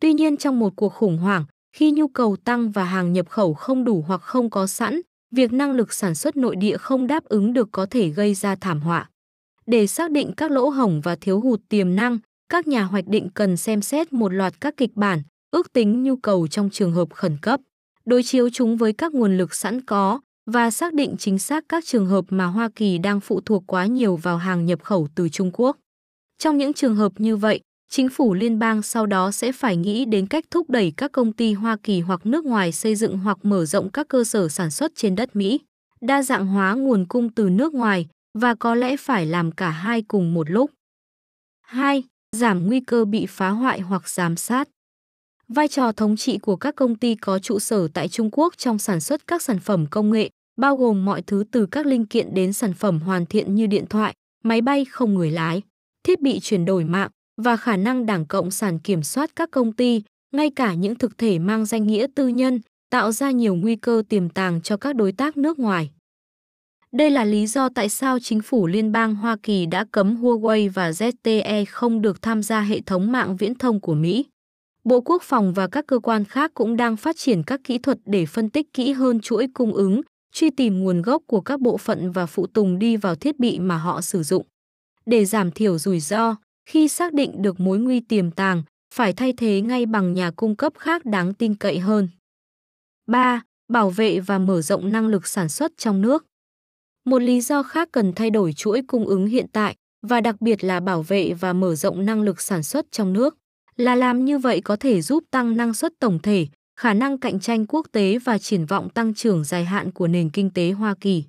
Tuy 0.00 0.12
nhiên 0.12 0.36
trong 0.36 0.58
một 0.58 0.72
cuộc 0.76 0.88
khủng 0.88 1.18
hoảng, 1.18 1.44
khi 1.76 1.90
nhu 1.90 2.08
cầu 2.08 2.36
tăng 2.44 2.70
và 2.70 2.84
hàng 2.84 3.12
nhập 3.12 3.28
khẩu 3.28 3.54
không 3.54 3.84
đủ 3.84 4.04
hoặc 4.06 4.22
không 4.22 4.50
có 4.50 4.66
sẵn, 4.66 5.00
việc 5.30 5.52
năng 5.52 5.72
lực 5.72 5.92
sản 5.92 6.14
xuất 6.14 6.36
nội 6.36 6.56
địa 6.56 6.76
không 6.76 7.06
đáp 7.06 7.24
ứng 7.24 7.52
được 7.52 7.68
có 7.72 7.86
thể 7.86 8.08
gây 8.08 8.34
ra 8.34 8.54
thảm 8.54 8.80
họa. 8.80 9.08
Để 9.66 9.86
xác 9.86 10.10
định 10.10 10.32
các 10.36 10.50
lỗ 10.50 10.68
hổng 10.68 11.00
và 11.00 11.16
thiếu 11.16 11.40
hụt 11.40 11.60
tiềm 11.68 11.96
năng, 11.96 12.18
các 12.48 12.66
nhà 12.66 12.82
hoạch 12.82 13.08
định 13.08 13.28
cần 13.34 13.56
xem 13.56 13.82
xét 13.82 14.12
một 14.12 14.28
loạt 14.32 14.60
các 14.60 14.76
kịch 14.76 14.90
bản, 14.94 15.22
ước 15.50 15.72
tính 15.72 16.02
nhu 16.02 16.16
cầu 16.16 16.48
trong 16.48 16.70
trường 16.70 16.92
hợp 16.92 17.14
khẩn 17.14 17.38
cấp, 17.42 17.60
đối 18.10 18.22
chiếu 18.22 18.50
chúng 18.50 18.76
với 18.76 18.92
các 18.92 19.14
nguồn 19.14 19.36
lực 19.36 19.54
sẵn 19.54 19.80
có 19.80 20.20
và 20.46 20.70
xác 20.70 20.94
định 20.94 21.16
chính 21.18 21.38
xác 21.38 21.64
các 21.68 21.84
trường 21.84 22.06
hợp 22.06 22.24
mà 22.28 22.44
Hoa 22.46 22.68
Kỳ 22.74 22.98
đang 22.98 23.20
phụ 23.20 23.40
thuộc 23.40 23.64
quá 23.66 23.86
nhiều 23.86 24.16
vào 24.16 24.36
hàng 24.36 24.66
nhập 24.66 24.82
khẩu 24.82 25.08
từ 25.14 25.28
Trung 25.28 25.50
Quốc. 25.52 25.76
Trong 26.38 26.58
những 26.58 26.72
trường 26.72 26.96
hợp 26.96 27.12
như 27.18 27.36
vậy, 27.36 27.60
chính 27.90 28.08
phủ 28.08 28.34
liên 28.34 28.58
bang 28.58 28.82
sau 28.82 29.06
đó 29.06 29.30
sẽ 29.30 29.52
phải 29.52 29.76
nghĩ 29.76 30.04
đến 30.04 30.26
cách 30.26 30.44
thúc 30.50 30.70
đẩy 30.70 30.92
các 30.96 31.12
công 31.12 31.32
ty 31.32 31.52
Hoa 31.52 31.76
Kỳ 31.82 32.00
hoặc 32.00 32.26
nước 32.26 32.44
ngoài 32.44 32.72
xây 32.72 32.94
dựng 32.94 33.18
hoặc 33.18 33.38
mở 33.42 33.64
rộng 33.64 33.90
các 33.90 34.08
cơ 34.08 34.24
sở 34.24 34.48
sản 34.48 34.70
xuất 34.70 34.92
trên 34.94 35.14
đất 35.14 35.36
Mỹ, 35.36 35.60
đa 36.00 36.22
dạng 36.22 36.46
hóa 36.46 36.74
nguồn 36.74 37.06
cung 37.06 37.28
từ 37.28 37.48
nước 37.48 37.74
ngoài 37.74 38.06
và 38.38 38.54
có 38.54 38.74
lẽ 38.74 38.96
phải 38.96 39.26
làm 39.26 39.52
cả 39.52 39.70
hai 39.70 40.02
cùng 40.02 40.34
một 40.34 40.50
lúc. 40.50 40.70
2. 41.62 42.04
Giảm 42.36 42.66
nguy 42.66 42.80
cơ 42.80 43.04
bị 43.04 43.26
phá 43.26 43.48
hoại 43.48 43.80
hoặc 43.80 44.08
giám 44.08 44.36
sát. 44.36 44.68
Vai 45.54 45.68
trò 45.68 45.92
thống 45.92 46.16
trị 46.16 46.38
của 46.38 46.56
các 46.56 46.76
công 46.76 46.94
ty 46.94 47.14
có 47.14 47.38
trụ 47.38 47.58
sở 47.58 47.88
tại 47.94 48.08
Trung 48.08 48.28
Quốc 48.32 48.54
trong 48.56 48.78
sản 48.78 49.00
xuất 49.00 49.26
các 49.26 49.42
sản 49.42 49.58
phẩm 49.58 49.86
công 49.90 50.10
nghệ, 50.10 50.30
bao 50.56 50.76
gồm 50.76 51.04
mọi 51.04 51.22
thứ 51.22 51.44
từ 51.50 51.66
các 51.66 51.86
linh 51.86 52.06
kiện 52.06 52.34
đến 52.34 52.52
sản 52.52 52.72
phẩm 52.72 53.00
hoàn 53.00 53.26
thiện 53.26 53.54
như 53.54 53.66
điện 53.66 53.86
thoại, 53.86 54.14
máy 54.44 54.60
bay 54.60 54.84
không 54.84 55.14
người 55.14 55.30
lái, 55.30 55.62
thiết 56.02 56.20
bị 56.20 56.40
chuyển 56.40 56.64
đổi 56.64 56.84
mạng 56.84 57.10
và 57.42 57.56
khả 57.56 57.76
năng 57.76 58.06
Đảng 58.06 58.26
Cộng 58.26 58.50
sản 58.50 58.78
kiểm 58.78 59.02
soát 59.02 59.30
các 59.36 59.50
công 59.50 59.72
ty, 59.72 60.02
ngay 60.34 60.50
cả 60.50 60.74
những 60.74 60.94
thực 60.94 61.18
thể 61.18 61.38
mang 61.38 61.64
danh 61.64 61.86
nghĩa 61.86 62.06
tư 62.14 62.28
nhân, 62.28 62.60
tạo 62.90 63.12
ra 63.12 63.30
nhiều 63.30 63.54
nguy 63.54 63.76
cơ 63.76 64.02
tiềm 64.08 64.28
tàng 64.28 64.60
cho 64.60 64.76
các 64.76 64.96
đối 64.96 65.12
tác 65.12 65.36
nước 65.36 65.58
ngoài. 65.58 65.90
Đây 66.92 67.10
là 67.10 67.24
lý 67.24 67.46
do 67.46 67.68
tại 67.74 67.88
sao 67.88 68.18
chính 68.18 68.40
phủ 68.40 68.66
liên 68.66 68.92
bang 68.92 69.14
Hoa 69.14 69.36
Kỳ 69.42 69.66
đã 69.66 69.84
cấm 69.92 70.22
Huawei 70.22 70.70
và 70.70 70.90
ZTE 70.90 71.64
không 71.68 72.02
được 72.02 72.22
tham 72.22 72.42
gia 72.42 72.60
hệ 72.60 72.80
thống 72.80 73.12
mạng 73.12 73.36
viễn 73.36 73.54
thông 73.54 73.80
của 73.80 73.94
Mỹ. 73.94 74.24
Bộ 74.90 75.00
Quốc 75.00 75.22
phòng 75.22 75.52
và 75.52 75.66
các 75.66 75.86
cơ 75.86 75.98
quan 75.98 76.24
khác 76.24 76.50
cũng 76.54 76.76
đang 76.76 76.96
phát 76.96 77.16
triển 77.18 77.42
các 77.42 77.60
kỹ 77.64 77.78
thuật 77.78 77.98
để 78.04 78.26
phân 78.26 78.50
tích 78.50 78.66
kỹ 78.72 78.92
hơn 78.92 79.20
chuỗi 79.20 79.46
cung 79.54 79.72
ứng, 79.72 80.00
truy 80.32 80.50
tìm 80.50 80.80
nguồn 80.80 81.02
gốc 81.02 81.22
của 81.26 81.40
các 81.40 81.60
bộ 81.60 81.76
phận 81.76 82.12
và 82.12 82.26
phụ 82.26 82.46
tùng 82.46 82.78
đi 82.78 82.96
vào 82.96 83.14
thiết 83.14 83.38
bị 83.38 83.58
mà 83.58 83.76
họ 83.76 84.00
sử 84.00 84.22
dụng. 84.22 84.46
Để 85.06 85.24
giảm 85.24 85.50
thiểu 85.50 85.78
rủi 85.78 86.00
ro, 86.00 86.36
khi 86.66 86.88
xác 86.88 87.12
định 87.12 87.42
được 87.42 87.60
mối 87.60 87.78
nguy 87.78 88.00
tiềm 88.00 88.30
tàng, 88.30 88.62
phải 88.94 89.12
thay 89.12 89.32
thế 89.32 89.60
ngay 89.60 89.86
bằng 89.86 90.14
nhà 90.14 90.30
cung 90.36 90.56
cấp 90.56 90.72
khác 90.78 91.04
đáng 91.04 91.34
tin 91.34 91.54
cậy 91.54 91.78
hơn. 91.78 92.08
3. 93.06 93.42
Bảo 93.68 93.90
vệ 93.90 94.20
và 94.20 94.38
mở 94.38 94.62
rộng 94.62 94.92
năng 94.92 95.06
lực 95.06 95.26
sản 95.26 95.48
xuất 95.48 95.72
trong 95.76 96.00
nước. 96.00 96.26
Một 97.04 97.22
lý 97.22 97.40
do 97.40 97.62
khác 97.62 97.88
cần 97.92 98.12
thay 98.12 98.30
đổi 98.30 98.52
chuỗi 98.52 98.82
cung 98.86 99.06
ứng 99.06 99.26
hiện 99.26 99.46
tại 99.52 99.74
và 100.06 100.20
đặc 100.20 100.40
biệt 100.40 100.64
là 100.64 100.80
bảo 100.80 101.02
vệ 101.02 101.32
và 101.32 101.52
mở 101.52 101.74
rộng 101.74 102.06
năng 102.06 102.22
lực 102.22 102.40
sản 102.40 102.62
xuất 102.62 102.86
trong 102.92 103.12
nước 103.12 103.36
là 103.80 103.94
làm 103.94 104.24
như 104.24 104.38
vậy 104.38 104.60
có 104.60 104.76
thể 104.76 105.00
giúp 105.00 105.24
tăng 105.30 105.56
năng 105.56 105.74
suất 105.74 105.92
tổng 105.98 106.18
thể, 106.22 106.46
khả 106.76 106.94
năng 106.94 107.18
cạnh 107.18 107.40
tranh 107.40 107.66
quốc 107.66 107.86
tế 107.92 108.18
và 108.18 108.38
triển 108.38 108.66
vọng 108.66 108.88
tăng 108.88 109.14
trưởng 109.14 109.44
dài 109.44 109.64
hạn 109.64 109.90
của 109.90 110.06
nền 110.08 110.30
kinh 110.30 110.50
tế 110.50 110.70
Hoa 110.70 110.94
Kỳ. 111.00 111.24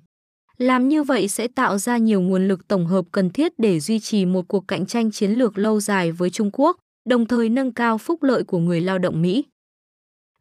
Làm 0.58 0.88
như 0.88 1.02
vậy 1.02 1.28
sẽ 1.28 1.48
tạo 1.48 1.78
ra 1.78 1.96
nhiều 1.96 2.20
nguồn 2.20 2.48
lực 2.48 2.68
tổng 2.68 2.86
hợp 2.86 3.04
cần 3.12 3.30
thiết 3.30 3.52
để 3.58 3.80
duy 3.80 4.00
trì 4.00 4.26
một 4.26 4.48
cuộc 4.48 4.68
cạnh 4.68 4.86
tranh 4.86 5.10
chiến 5.10 5.30
lược 5.30 5.58
lâu 5.58 5.80
dài 5.80 6.12
với 6.12 6.30
Trung 6.30 6.50
Quốc, 6.52 6.76
đồng 7.08 7.26
thời 7.26 7.48
nâng 7.48 7.72
cao 7.72 7.98
phúc 7.98 8.22
lợi 8.22 8.44
của 8.44 8.58
người 8.58 8.80
lao 8.80 8.98
động 8.98 9.22
Mỹ. 9.22 9.44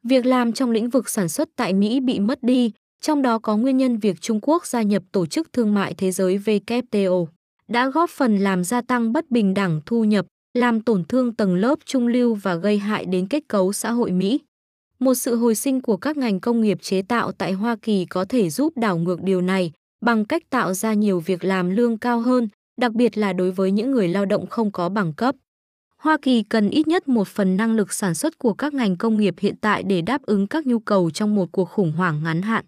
Việc 0.04 0.26
làm 0.26 0.54
trong 0.54 0.72
lĩnh 0.72 0.90
vực 0.90 1.10
sản 1.10 1.30
xuất 1.30 1.50
tại 1.56 1.74
Mỹ 1.74 2.00
bị 2.00 2.20
mất 2.20 2.44
đi, 2.44 2.72
trong 3.02 3.22
đó 3.22 3.40
có 3.40 3.58
nguyên 3.58 3.78
nhân 3.78 3.98
việc 3.98 4.22
Trung 4.22 4.40
Quốc 4.42 4.66
gia 4.66 4.82
nhập 4.82 5.04
Tổ 5.12 5.26
chức 5.26 5.54
Thương 5.54 5.74
mại 5.74 5.94
Thế 5.94 6.12
giới 6.12 6.38
WTO, 6.38 7.26
đã 7.68 7.90
góp 7.90 8.10
phần 8.10 8.38
làm 8.38 8.64
gia 8.64 8.82
tăng 8.82 9.14
bất 9.14 9.32
bình 9.32 9.54
đẳng 9.54 9.82
thu 9.86 10.04
nhập, 10.04 10.26
làm 10.54 10.82
tổn 10.82 11.04
thương 11.04 11.34
tầng 11.34 11.56
lớp 11.56 11.80
trung 11.86 12.08
lưu 12.08 12.36
và 12.36 12.56
gây 12.56 12.78
hại 12.78 13.06
đến 13.06 13.28
kết 13.28 13.44
cấu 13.48 13.74
xã 13.74 13.92
hội 13.92 14.12
Mỹ. 14.12 14.40
Một 15.00 15.14
sự 15.14 15.36
hồi 15.36 15.56
sinh 15.56 15.82
của 15.82 15.98
các 15.98 16.18
ngành 16.18 16.40
công 16.40 16.62
nghiệp 16.62 16.82
chế 16.82 17.02
tạo 17.02 17.32
tại 17.32 17.54
Hoa 17.54 17.76
Kỳ 17.82 18.06
có 18.06 18.26
thể 18.26 18.50
giúp 18.50 18.74
đảo 18.78 18.98
ngược 18.98 19.22
điều 19.24 19.42
này 19.42 19.72
bằng 20.02 20.26
cách 20.26 20.50
tạo 20.50 20.74
ra 20.74 20.94
nhiều 20.94 21.20
việc 21.20 21.44
làm 21.44 21.70
lương 21.70 21.98
cao 21.98 22.20
hơn, 22.20 22.48
đặc 22.82 22.94
biệt 22.94 23.18
là 23.18 23.34
đối 23.34 23.52
với 23.52 23.72
những 23.72 23.92
người 23.92 24.08
lao 24.08 24.26
động 24.26 24.48
không 24.48 24.72
có 24.72 24.90
bằng 24.90 25.14
cấp. 25.14 25.36
Hoa 25.98 26.18
Kỳ 26.22 26.44
cần 26.44 26.70
ít 26.70 26.88
nhất 26.88 27.08
một 27.08 27.28
phần 27.28 27.58
năng 27.58 27.76
lực 27.76 27.94
sản 27.94 28.16
xuất 28.16 28.38
của 28.38 28.54
các 28.54 28.74
ngành 28.74 28.98
công 28.98 29.18
nghiệp 29.18 29.36
hiện 29.40 29.56
tại 29.62 29.84
để 29.84 30.02
đáp 30.02 30.22
ứng 30.22 30.48
các 30.48 30.68
nhu 30.68 30.80
cầu 30.80 31.12
trong 31.12 31.36
một 31.36 31.52
cuộc 31.52 31.66
khủng 31.66 31.92
hoảng 31.92 32.24
ngắn 32.24 32.42
hạn. 32.42 32.66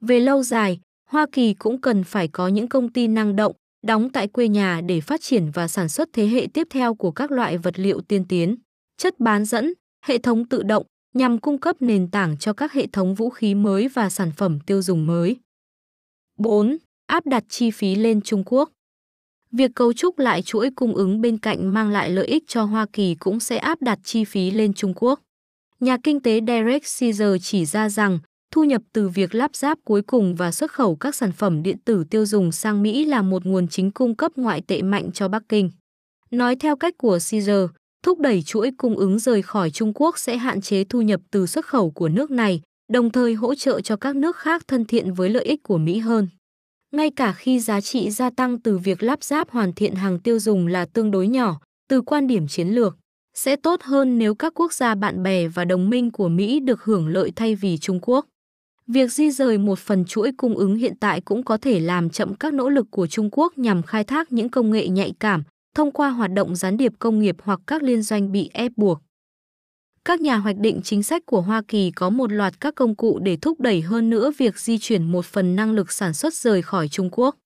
Về 0.00 0.20
lâu 0.20 0.42
dài, 0.42 0.80
Hoa 1.10 1.26
Kỳ 1.32 1.54
cũng 1.54 1.80
cần 1.80 2.04
phải 2.04 2.28
có 2.28 2.48
những 2.48 2.68
công 2.68 2.88
ty 2.88 3.08
năng 3.08 3.36
động, 3.36 3.52
đóng 3.86 4.10
tại 4.10 4.28
quê 4.28 4.48
nhà 4.48 4.80
để 4.80 5.00
phát 5.00 5.20
triển 5.20 5.50
và 5.50 5.68
sản 5.68 5.88
xuất 5.88 6.08
thế 6.12 6.26
hệ 6.26 6.46
tiếp 6.54 6.66
theo 6.70 6.94
của 6.94 7.10
các 7.10 7.30
loại 7.30 7.58
vật 7.58 7.78
liệu 7.78 8.00
tiên 8.00 8.24
tiến, 8.28 8.56
chất 8.98 9.20
bán 9.20 9.44
dẫn, 9.44 9.72
hệ 10.04 10.18
thống 10.18 10.48
tự 10.48 10.62
động 10.62 10.86
nhằm 11.14 11.38
cung 11.38 11.58
cấp 11.58 11.76
nền 11.80 12.10
tảng 12.10 12.38
cho 12.38 12.52
các 12.52 12.72
hệ 12.72 12.86
thống 12.86 13.14
vũ 13.14 13.30
khí 13.30 13.54
mới 13.54 13.88
và 13.88 14.10
sản 14.10 14.32
phẩm 14.36 14.58
tiêu 14.66 14.82
dùng 14.82 15.06
mới. 15.06 15.36
4. 16.38 16.76
Áp 17.06 17.26
đặt 17.26 17.44
chi 17.48 17.70
phí 17.70 17.94
lên 17.94 18.20
Trung 18.20 18.42
Quốc. 18.46 18.70
Việc 19.52 19.70
cấu 19.74 19.92
trúc 19.92 20.18
lại 20.18 20.42
chuỗi 20.42 20.70
cung 20.70 20.94
ứng 20.94 21.20
bên 21.20 21.38
cạnh 21.38 21.74
mang 21.74 21.90
lại 21.90 22.10
lợi 22.10 22.26
ích 22.26 22.44
cho 22.46 22.62
Hoa 22.62 22.86
Kỳ 22.92 23.14
cũng 23.14 23.40
sẽ 23.40 23.56
áp 23.56 23.82
đặt 23.82 23.98
chi 24.04 24.24
phí 24.24 24.50
lên 24.50 24.74
Trung 24.74 24.94
Quốc. 24.96 25.20
Nhà 25.80 25.96
kinh 26.02 26.20
tế 26.20 26.40
Derek 26.46 26.82
Caesar 27.00 27.36
chỉ 27.40 27.64
ra 27.64 27.88
rằng 27.88 28.18
thu 28.56 28.64
nhập 28.64 28.82
từ 28.92 29.08
việc 29.08 29.34
lắp 29.34 29.56
ráp 29.56 29.78
cuối 29.84 30.02
cùng 30.02 30.34
và 30.34 30.52
xuất 30.52 30.72
khẩu 30.72 30.96
các 30.96 31.14
sản 31.14 31.32
phẩm 31.32 31.62
điện 31.62 31.76
tử 31.84 32.04
tiêu 32.10 32.26
dùng 32.26 32.52
sang 32.52 32.82
Mỹ 32.82 33.04
là 33.04 33.22
một 33.22 33.44
nguồn 33.46 33.68
chính 33.68 33.90
cung 33.90 34.16
cấp 34.16 34.32
ngoại 34.36 34.62
tệ 34.66 34.82
mạnh 34.82 35.10
cho 35.12 35.28
Bắc 35.28 35.42
Kinh. 35.48 35.70
Nói 36.30 36.56
theo 36.56 36.76
cách 36.76 36.94
của 36.98 37.18
Caesar, 37.30 37.64
thúc 38.02 38.20
đẩy 38.20 38.42
chuỗi 38.42 38.70
cung 38.76 38.96
ứng 38.96 39.18
rời 39.18 39.42
khỏi 39.42 39.70
Trung 39.70 39.92
Quốc 39.94 40.18
sẽ 40.18 40.36
hạn 40.36 40.60
chế 40.60 40.84
thu 40.84 41.02
nhập 41.02 41.20
từ 41.30 41.46
xuất 41.46 41.66
khẩu 41.66 41.90
của 41.90 42.08
nước 42.08 42.30
này, 42.30 42.60
đồng 42.92 43.10
thời 43.10 43.34
hỗ 43.34 43.54
trợ 43.54 43.80
cho 43.80 43.96
các 43.96 44.16
nước 44.16 44.36
khác 44.36 44.62
thân 44.68 44.84
thiện 44.84 45.12
với 45.12 45.30
lợi 45.30 45.44
ích 45.44 45.62
của 45.62 45.78
Mỹ 45.78 45.98
hơn. 45.98 46.28
Ngay 46.94 47.10
cả 47.16 47.32
khi 47.32 47.60
giá 47.60 47.80
trị 47.80 48.10
gia 48.10 48.30
tăng 48.30 48.60
từ 48.60 48.78
việc 48.78 49.02
lắp 49.02 49.24
ráp 49.24 49.50
hoàn 49.50 49.72
thiện 49.72 49.94
hàng 49.94 50.18
tiêu 50.18 50.38
dùng 50.38 50.66
là 50.66 50.86
tương 50.86 51.10
đối 51.10 51.28
nhỏ, 51.28 51.60
từ 51.88 52.00
quan 52.00 52.26
điểm 52.26 52.48
chiến 52.48 52.68
lược, 52.68 52.96
sẽ 53.34 53.56
tốt 53.56 53.82
hơn 53.82 54.18
nếu 54.18 54.34
các 54.34 54.52
quốc 54.54 54.72
gia 54.72 54.94
bạn 54.94 55.22
bè 55.22 55.48
và 55.48 55.64
đồng 55.64 55.90
minh 55.90 56.10
của 56.10 56.28
Mỹ 56.28 56.60
được 56.60 56.82
hưởng 56.82 57.08
lợi 57.08 57.32
thay 57.36 57.54
vì 57.54 57.78
Trung 57.78 57.98
Quốc. 58.02 58.26
Việc 58.86 59.12
di 59.12 59.30
rời 59.30 59.58
một 59.58 59.78
phần 59.78 60.04
chuỗi 60.04 60.32
cung 60.36 60.56
ứng 60.56 60.76
hiện 60.76 60.94
tại 61.00 61.20
cũng 61.20 61.42
có 61.44 61.56
thể 61.56 61.80
làm 61.80 62.10
chậm 62.10 62.34
các 62.34 62.54
nỗ 62.54 62.68
lực 62.68 62.86
của 62.90 63.06
Trung 63.06 63.28
Quốc 63.32 63.58
nhằm 63.58 63.82
khai 63.82 64.04
thác 64.04 64.32
những 64.32 64.48
công 64.48 64.70
nghệ 64.70 64.88
nhạy 64.88 65.12
cảm 65.20 65.42
thông 65.74 65.90
qua 65.90 66.10
hoạt 66.10 66.32
động 66.32 66.56
gián 66.56 66.76
điệp 66.76 66.92
công 66.98 67.18
nghiệp 67.18 67.36
hoặc 67.42 67.60
các 67.66 67.82
liên 67.82 68.02
doanh 68.02 68.32
bị 68.32 68.50
ép 68.52 68.72
buộc. 68.76 68.98
Các 70.04 70.20
nhà 70.20 70.36
hoạch 70.36 70.56
định 70.58 70.80
chính 70.84 71.02
sách 71.02 71.22
của 71.26 71.40
Hoa 71.40 71.62
Kỳ 71.68 71.90
có 71.90 72.10
một 72.10 72.32
loạt 72.32 72.60
các 72.60 72.74
công 72.74 72.94
cụ 72.94 73.18
để 73.22 73.36
thúc 73.36 73.60
đẩy 73.60 73.80
hơn 73.80 74.10
nữa 74.10 74.32
việc 74.38 74.58
di 74.58 74.78
chuyển 74.78 75.12
một 75.12 75.24
phần 75.24 75.56
năng 75.56 75.72
lực 75.72 75.92
sản 75.92 76.14
xuất 76.14 76.34
rời 76.34 76.62
khỏi 76.62 76.88
Trung 76.88 77.08
Quốc. 77.12 77.36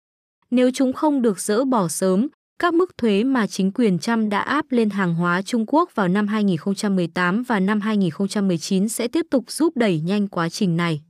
Nếu 0.51 0.71
chúng 0.75 0.93
không 0.93 1.23
được 1.23 1.41
dỡ 1.41 1.65
bỏ 1.65 1.89
sớm, 1.89 2.29
các 2.59 2.75
mức 2.75 2.99
thuế 2.99 3.25
mà 3.25 3.47
chính 3.47 3.73
quyền 3.73 3.99
Trump 3.99 4.31
đã 4.31 4.41
áp 4.41 4.67
lên 4.71 4.91
hàng 4.91 5.15
hóa 5.15 5.43
Trung 5.43 5.65
Quốc 5.67 5.91
vào 5.95 6.09
năm 6.09 6.27
2018 6.27 7.43
và 7.43 7.61
năm 7.61 7.81
2019 7.81 8.89
sẽ 8.89 9.09
tiếp 9.09 9.27
tục 9.31 9.51
giúp 9.51 9.77
đẩy 9.77 10.01
nhanh 10.01 10.29
quá 10.29 10.49
trình 10.49 10.77
này. 10.77 11.01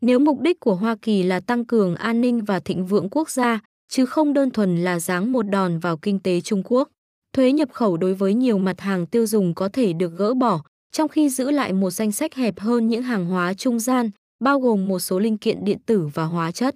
Nếu 0.00 0.18
mục 0.18 0.40
đích 0.40 0.60
của 0.60 0.74
Hoa 0.74 0.96
Kỳ 1.02 1.22
là 1.22 1.40
tăng 1.40 1.64
cường 1.64 1.94
an 1.94 2.20
ninh 2.20 2.44
và 2.44 2.60
thịnh 2.60 2.86
vượng 2.86 3.08
quốc 3.10 3.30
gia, 3.30 3.60
chứ 3.88 4.06
không 4.06 4.32
đơn 4.32 4.50
thuần 4.50 4.84
là 4.84 5.00
giáng 5.00 5.32
một 5.32 5.42
đòn 5.42 5.78
vào 5.78 5.96
kinh 5.96 6.18
tế 6.18 6.40
Trung 6.40 6.62
Quốc, 6.64 6.88
thuế 7.32 7.52
nhập 7.52 7.68
khẩu 7.72 7.96
đối 7.96 8.14
với 8.14 8.34
nhiều 8.34 8.58
mặt 8.58 8.80
hàng 8.80 9.06
tiêu 9.06 9.26
dùng 9.26 9.54
có 9.54 9.68
thể 9.72 9.92
được 9.92 10.12
gỡ 10.16 10.34
bỏ, 10.34 10.60
trong 10.92 11.08
khi 11.08 11.28
giữ 11.28 11.50
lại 11.50 11.72
một 11.72 11.90
danh 11.90 12.12
sách 12.12 12.34
hẹp 12.34 12.58
hơn 12.58 12.88
những 12.88 13.02
hàng 13.02 13.26
hóa 13.26 13.54
trung 13.54 13.80
gian, 13.80 14.10
bao 14.44 14.60
gồm 14.60 14.88
một 14.88 14.98
số 14.98 15.18
linh 15.18 15.38
kiện 15.38 15.64
điện 15.64 15.78
tử 15.86 16.08
và 16.14 16.24
hóa 16.24 16.52
chất. 16.52 16.74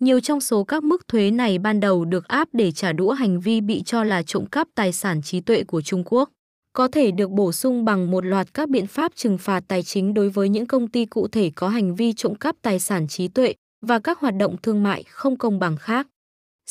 Nhiều 0.00 0.20
trong 0.20 0.40
số 0.40 0.64
các 0.64 0.84
mức 0.84 1.08
thuế 1.08 1.30
này 1.30 1.58
ban 1.58 1.80
đầu 1.80 2.04
được 2.04 2.28
áp 2.28 2.48
để 2.52 2.72
trả 2.72 2.92
đũa 2.92 3.12
hành 3.12 3.40
vi 3.40 3.60
bị 3.60 3.82
cho 3.82 4.04
là 4.04 4.22
trộm 4.22 4.46
cắp 4.46 4.68
tài 4.74 4.92
sản 4.92 5.22
trí 5.22 5.40
tuệ 5.40 5.64
của 5.64 5.82
Trung 5.82 6.02
Quốc 6.06 6.30
có 6.72 6.88
thể 6.88 7.10
được 7.10 7.30
bổ 7.30 7.52
sung 7.52 7.84
bằng 7.84 8.10
một 8.10 8.24
loạt 8.24 8.54
các 8.54 8.68
biện 8.68 8.86
pháp 8.86 9.12
trừng 9.14 9.38
phạt 9.38 9.64
tài 9.68 9.82
chính 9.82 10.14
đối 10.14 10.28
với 10.28 10.48
những 10.48 10.66
công 10.66 10.88
ty 10.88 11.06
cụ 11.06 11.28
thể 11.28 11.50
có 11.54 11.68
hành 11.68 11.94
vi 11.94 12.12
trộm 12.12 12.34
cắp 12.34 12.56
tài 12.62 12.78
sản 12.78 13.08
trí 13.08 13.28
tuệ 13.28 13.54
và 13.86 13.98
các 13.98 14.18
hoạt 14.18 14.34
động 14.36 14.56
thương 14.62 14.82
mại 14.82 15.04
không 15.08 15.36
công 15.36 15.58
bằng 15.58 15.76
khác. 15.76 16.06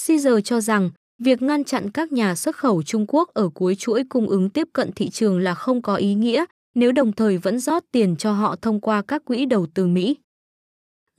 Caesar 0.08 0.34
cho 0.44 0.62
rằng, 0.62 0.90
việc 1.24 1.42
ngăn 1.42 1.64
chặn 1.64 1.92
các 1.92 2.12
nhà 2.12 2.36
xuất 2.36 2.56
khẩu 2.56 2.84
Trung 2.84 3.06
Quốc 3.08 3.30
ở 3.34 3.50
cuối 3.50 3.76
chuỗi 3.76 4.04
cung 4.10 4.30
ứng 4.30 4.50
tiếp 4.50 4.68
cận 4.74 4.92
thị 4.92 5.10
trường 5.10 5.40
là 5.40 5.56
không 5.56 5.82
có 5.82 5.96
ý 5.96 6.14
nghĩa 6.14 6.46
nếu 6.76 6.92
đồng 6.92 7.12
thời 7.12 7.38
vẫn 7.38 7.60
rót 7.60 7.84
tiền 7.92 8.16
cho 8.16 8.34
họ 8.34 8.56
thông 8.62 8.80
qua 8.80 9.02
các 9.02 9.26
quỹ 9.26 9.46
đầu 9.46 9.68
tư 9.74 9.88
Mỹ. 9.88 10.18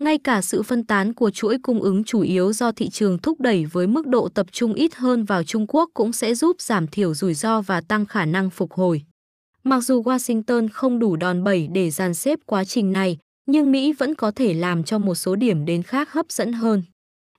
Ngay 0.03 0.19
cả 0.19 0.43
sự 0.43 0.63
phân 0.63 0.85
tán 0.85 1.15
của 1.15 1.31
chuỗi 1.31 1.59
cung 1.63 1.83
ứng 1.83 2.05
chủ 2.05 2.21
yếu 2.21 2.53
do 2.53 2.73
thị 2.73 2.89
trường 2.89 3.19
thúc 3.19 3.41
đẩy 3.41 3.65
với 3.67 3.87
mức 3.87 4.07
độ 4.07 4.29
tập 4.29 4.47
trung 4.53 4.75
ít 4.75 4.95
hơn 4.95 5.25
vào 5.25 5.45
Trung 5.45 5.67
Quốc 5.69 5.91
cũng 5.95 6.13
sẽ 6.13 6.35
giúp 6.35 6.61
giảm 6.61 6.87
thiểu 6.87 7.15
rủi 7.15 7.35
ro 7.35 7.61
và 7.61 7.81
tăng 7.81 8.07
khả 8.07 8.25
năng 8.25 8.51
phục 8.51 8.73
hồi. 8.73 9.03
Mặc 9.65 9.81
dù 9.81 10.03
Washington 10.03 10.69
không 10.73 10.99
đủ 10.99 11.17
đòn 11.17 11.45
bẩy 11.45 11.69
để 11.73 11.91
dàn 11.91 12.15
xếp 12.15 12.39
quá 12.47 12.65
trình 12.65 12.93
này, 12.93 13.19
nhưng 13.47 13.73
Mỹ 13.73 13.93
vẫn 13.93 14.15
có 14.15 14.31
thể 14.31 14.55
làm 14.55 14.85
cho 14.85 14.99
một 14.99 15.15
số 15.15 15.37
điểm 15.37 15.65
đến 15.65 15.83
khác 15.83 16.13
hấp 16.13 16.33
dẫn 16.33 16.53
hơn. 16.53 16.83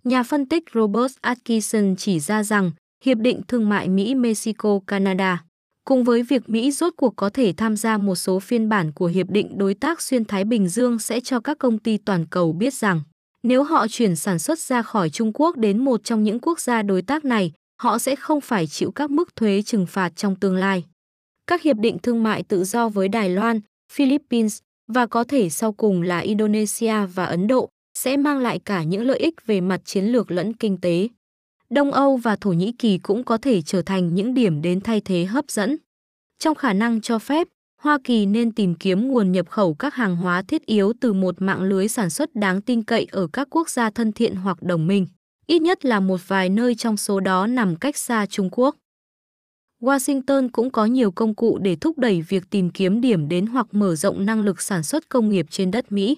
Nhà 0.03 0.24
phân 0.24 0.46
tích 0.46 0.63
Robert 0.74 1.13
Atkinson 1.22 1.96
chỉ 1.96 2.20
ra 2.20 2.43
rằng 2.43 2.72
Hiệp 3.05 3.17
định 3.17 3.41
Thương 3.48 3.70
mại 3.70 3.89
Mỹ-Mexico-Canada 3.89 5.38
Cùng 5.86 6.04
với 6.04 6.24
việc 6.24 6.50
Mỹ 6.50 6.72
rốt 6.72 6.94
cuộc 6.98 7.13
có 7.16 7.30
thể 7.30 7.54
tham 7.58 7.78
gia 7.78 7.98
một 7.98 8.16
số 8.16 8.40
phiên 8.40 8.70
bản 8.70 8.92
của 8.92 9.06
Hiệp 9.06 9.30
định 9.30 9.58
Đối 9.58 9.74
tác 9.74 10.02
Xuyên 10.02 10.25
Thái 10.25 10.44
Bình 10.44 10.68
Dương 10.68 11.00
sẽ 11.00 11.20
cho 11.20 11.40
các 11.40 11.58
công 11.60 11.80
ty 11.80 11.98
toàn 11.98 12.25
cầu 12.25 12.54
biết 12.54 12.74
rằng 12.74 13.02
nếu 13.44 13.63
họ 13.63 13.88
chuyển 13.88 14.16
sản 14.16 14.40
xuất 14.40 14.60
ra 14.60 14.82
khỏi 14.82 15.10
Trung 15.10 15.32
Quốc 15.34 15.58
đến 15.58 15.86
một 15.86 16.04
trong 16.04 16.24
những 16.24 16.40
quốc 16.40 16.60
gia 16.60 16.82
đối 16.82 17.02
tác 17.02 17.25
này, 17.25 17.52
họ 17.82 18.00
sẽ 18.00 18.16
không 18.16 18.42
phải 18.42 18.68
chịu 18.68 18.92
các 18.92 19.12
mức 19.12 19.36
thuế 19.36 19.62
trừng 19.62 19.86
phạt 19.86 20.16
trong 20.16 20.36
tương 20.36 20.56
lai. 20.56 20.84
Các 21.48 21.62
hiệp 21.62 21.78
định 21.78 21.98
thương 22.04 22.24
mại 22.24 22.44
tự 22.44 22.63
do 22.63 22.90
với 22.90 23.08
Đài 23.08 23.30
Loan, 23.30 23.60
Philippines 23.92 24.60
và 24.88 25.06
có 25.06 25.24
thể 25.24 25.50
sau 25.50 25.74
cùng 25.74 26.02
là 26.02 26.20
Indonesia 26.20 27.06
và 27.13 27.25
Ấn 27.25 27.48
Độ 27.48 27.70
sẽ 27.98 28.18
mang 28.18 28.40
lại 28.40 28.60
cả 28.60 28.84
những 28.84 29.02
lợi 29.02 29.20
ích 29.20 29.46
về 29.46 29.62
mặt 29.62 29.82
chiến 29.86 30.06
lược 30.06 30.32
lẫn 30.32 30.54
kinh 30.54 30.78
tế. 30.82 31.08
Đông 31.74 31.92
Âu 31.92 32.18
và 32.18 32.36
Thổ 32.36 32.51
Nhĩ 32.51 32.72
Kỳ 32.72 32.98
cũng 32.98 33.24
có 33.24 33.38
thể 33.38 33.62
trở 33.62 33.82
thành 33.82 34.15
những 34.15 34.34
điểm 34.34 34.62
đến 34.62 34.82
thay 34.82 35.01
thế 35.01 35.25
hấp 35.25 35.46
dẫn. 35.48 35.77
Trong 36.39 36.56
khả 36.56 36.74
năng 36.74 37.01
cho 37.01 37.20
phép, 37.20 37.48
Hoa 37.82 37.98
Kỳ 38.03 38.25
nên 38.25 38.51
tìm 38.51 38.75
kiếm 38.75 39.08
nguồn 39.08 39.32
nhập 39.32 39.50
khẩu 39.50 39.74
các 39.74 39.94
hàng 39.94 40.15
hóa 40.15 40.42
thiết 40.42 40.65
yếu 40.65 40.94
từ 41.01 41.13
một 41.13 41.36
mạng 41.42 41.62
lưới 41.62 41.88
sản 41.88 42.10
xuất 42.10 42.36
đáng 42.36 42.62
tin 42.62 42.84
cậy 42.84 43.08
ở 43.12 43.27
các 43.34 43.48
quốc 43.51 43.70
gia 43.70 43.89
thân 43.89 44.12
thiện 44.12 44.36
hoặc 44.36 44.62
đồng 44.62 44.88
minh. 44.88 45.08
Ít 45.48 45.62
nhất 45.62 45.86
là 45.86 46.00
một 46.00 46.27
vài 46.27 46.50
nơi 46.50 46.75
trong 46.75 46.98
số 46.98 47.20
đó 47.20 47.48
nằm 47.48 47.75
cách 47.75 47.98
xa 47.98 48.25
Trung 48.25 48.50
Quốc. 48.51 48.75
Washington 49.82 50.50
cũng 50.51 50.70
có 50.72 50.86
nhiều 50.86 51.12
công 51.12 51.36
cụ 51.36 51.58
để 51.62 51.75
thúc 51.75 51.98
đẩy 51.98 52.22
việc 52.22 52.44
tìm 52.50 52.70
kiếm 52.70 53.01
điểm 53.01 53.30
đến 53.30 53.46
hoặc 53.46 53.68
mở 53.72 53.96
rộng 53.96 54.25
năng 54.25 54.42
lực 54.42 54.62
sản 54.62 54.84
xuất 54.84 55.10
công 55.10 55.30
nghiệp 55.30 55.46
trên 55.50 55.72
đất 55.72 55.92
Mỹ. 55.92 56.18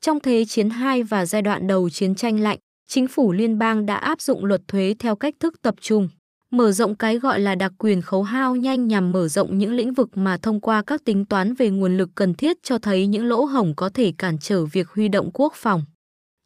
Trong 0.00 0.20
Thế 0.20 0.44
chiến 0.44 0.68
II 0.68 1.02
và 1.02 1.26
giai 1.26 1.42
đoạn 1.42 1.66
đầu 1.66 1.90
chiến 1.90 2.14
tranh 2.14 2.40
lạnh, 2.40 2.58
chính 2.88 3.08
phủ 3.08 3.32
liên 3.32 3.58
bang 3.58 3.86
đã 3.86 3.96
áp 3.96 4.20
dụng 4.20 4.44
luật 4.44 4.68
thuế 4.68 4.94
theo 4.98 5.16
cách 5.16 5.34
thức 5.40 5.62
tập 5.62 5.74
trung, 5.80 6.08
mở 6.50 6.72
rộng 6.72 6.94
cái 6.94 7.18
gọi 7.18 7.40
là 7.40 7.54
đặc 7.54 7.72
quyền 7.78 8.02
khấu 8.02 8.22
hao 8.22 8.56
nhanh 8.56 8.88
nhằm 8.88 9.12
mở 9.12 9.28
rộng 9.28 9.58
những 9.58 9.72
lĩnh 9.72 9.92
vực 9.92 10.16
mà 10.16 10.36
thông 10.36 10.60
qua 10.60 10.82
các 10.82 11.04
tính 11.04 11.24
toán 11.24 11.54
về 11.54 11.70
nguồn 11.70 11.96
lực 11.96 12.08
cần 12.14 12.34
thiết 12.34 12.62
cho 12.62 12.78
thấy 12.78 13.06
những 13.06 13.26
lỗ 13.26 13.44
hổng 13.44 13.74
có 13.76 13.88
thể 13.88 14.12
cản 14.18 14.38
trở 14.38 14.64
việc 14.64 14.88
huy 14.88 15.08
động 15.08 15.30
quốc 15.34 15.52
phòng. 15.56 15.82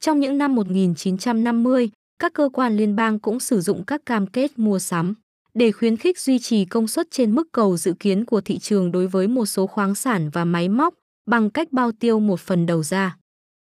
Trong 0.01 0.21
những 0.21 0.39
năm 0.39 0.55
1950, 0.55 1.91
các 2.19 2.33
cơ 2.33 2.49
quan 2.53 2.77
liên 2.77 2.97
bang 2.97 3.19
cũng 3.19 3.41
sử 3.41 3.61
dụng 3.61 3.85
các 3.85 4.01
cam 4.07 4.27
kết 4.27 4.59
mua 4.59 4.79
sắm 4.79 5.15
để 5.55 5.73
khuyến 5.73 5.97
khích 5.97 6.19
duy 6.19 6.39
trì 6.39 6.65
công 6.65 6.89
suất 6.89 7.07
trên 7.11 7.35
mức 7.35 7.49
cầu 7.53 7.77
dự 7.77 7.95
kiến 8.01 8.25
của 8.25 8.41
thị 8.41 8.59
trường 8.59 8.93
đối 8.93 9.07
với 9.07 9.29
một 9.29 9.47
số 9.47 9.67
khoáng 9.67 9.95
sản 9.95 10.31
và 10.33 10.45
máy 10.45 10.69
móc 10.69 10.95
bằng 11.31 11.51
cách 11.51 11.73
bao 11.73 11.93
tiêu 11.93 12.21
một 12.21 12.41
phần 12.41 12.67
đầu 12.67 12.83
ra 12.83 13.17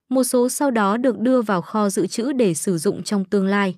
một 0.09 0.25
số 0.25 0.49
sau 0.49 0.71
đó 0.71 0.97
được 0.97 1.19
đưa 1.19 1.43
vào 1.43 1.63
kho 1.63 1.91
dự 1.91 2.07
trữ 2.07 2.33
để 2.33 2.55
sử 2.55 2.79
dụng 2.79 3.03
trong 3.03 3.25
tương 3.25 3.47
lai. 3.47 3.75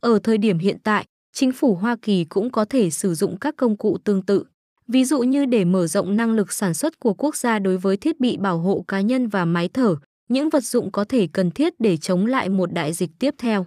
Ở 0.00 0.18
thời 0.18 0.38
điểm 0.38 0.58
hiện 0.58 0.76
tại, 0.84 1.06
chính 1.32 1.52
phủ 1.52 1.74
Hoa 1.74 1.96
Kỳ 2.02 2.24
cũng 2.24 2.50
có 2.50 2.64
thể 2.64 2.90
sử 2.90 3.14
dụng 3.14 3.38
các 3.38 3.54
công 3.56 3.76
cụ 3.76 3.98
tương 4.04 4.22
tự, 4.22 4.44
ví 4.88 5.04
dụ 5.04 5.22
như 5.22 5.44
để 5.44 5.64
mở 5.64 5.86
rộng 5.86 6.16
năng 6.16 6.34
lực 6.34 6.52
sản 6.52 6.74
xuất 6.74 7.00
của 7.00 7.14
quốc 7.14 7.36
gia 7.36 7.58
đối 7.58 7.78
với 7.78 7.96
thiết 7.96 8.20
bị 8.20 8.36
bảo 8.36 8.58
hộ 8.58 8.84
cá 8.88 9.00
nhân 9.00 9.28
và 9.28 9.44
máy 9.44 9.68
thở, 9.68 9.96
những 10.28 10.48
vật 10.48 10.64
dụng 10.64 10.92
có 10.92 11.04
thể 11.04 11.28
cần 11.32 11.50
thiết 11.50 11.74
để 11.78 11.96
chống 11.96 12.26
lại 12.26 12.48
một 12.48 12.72
đại 12.72 12.92
dịch 12.92 13.10
tiếp 13.18 13.34
theo. 13.38 13.66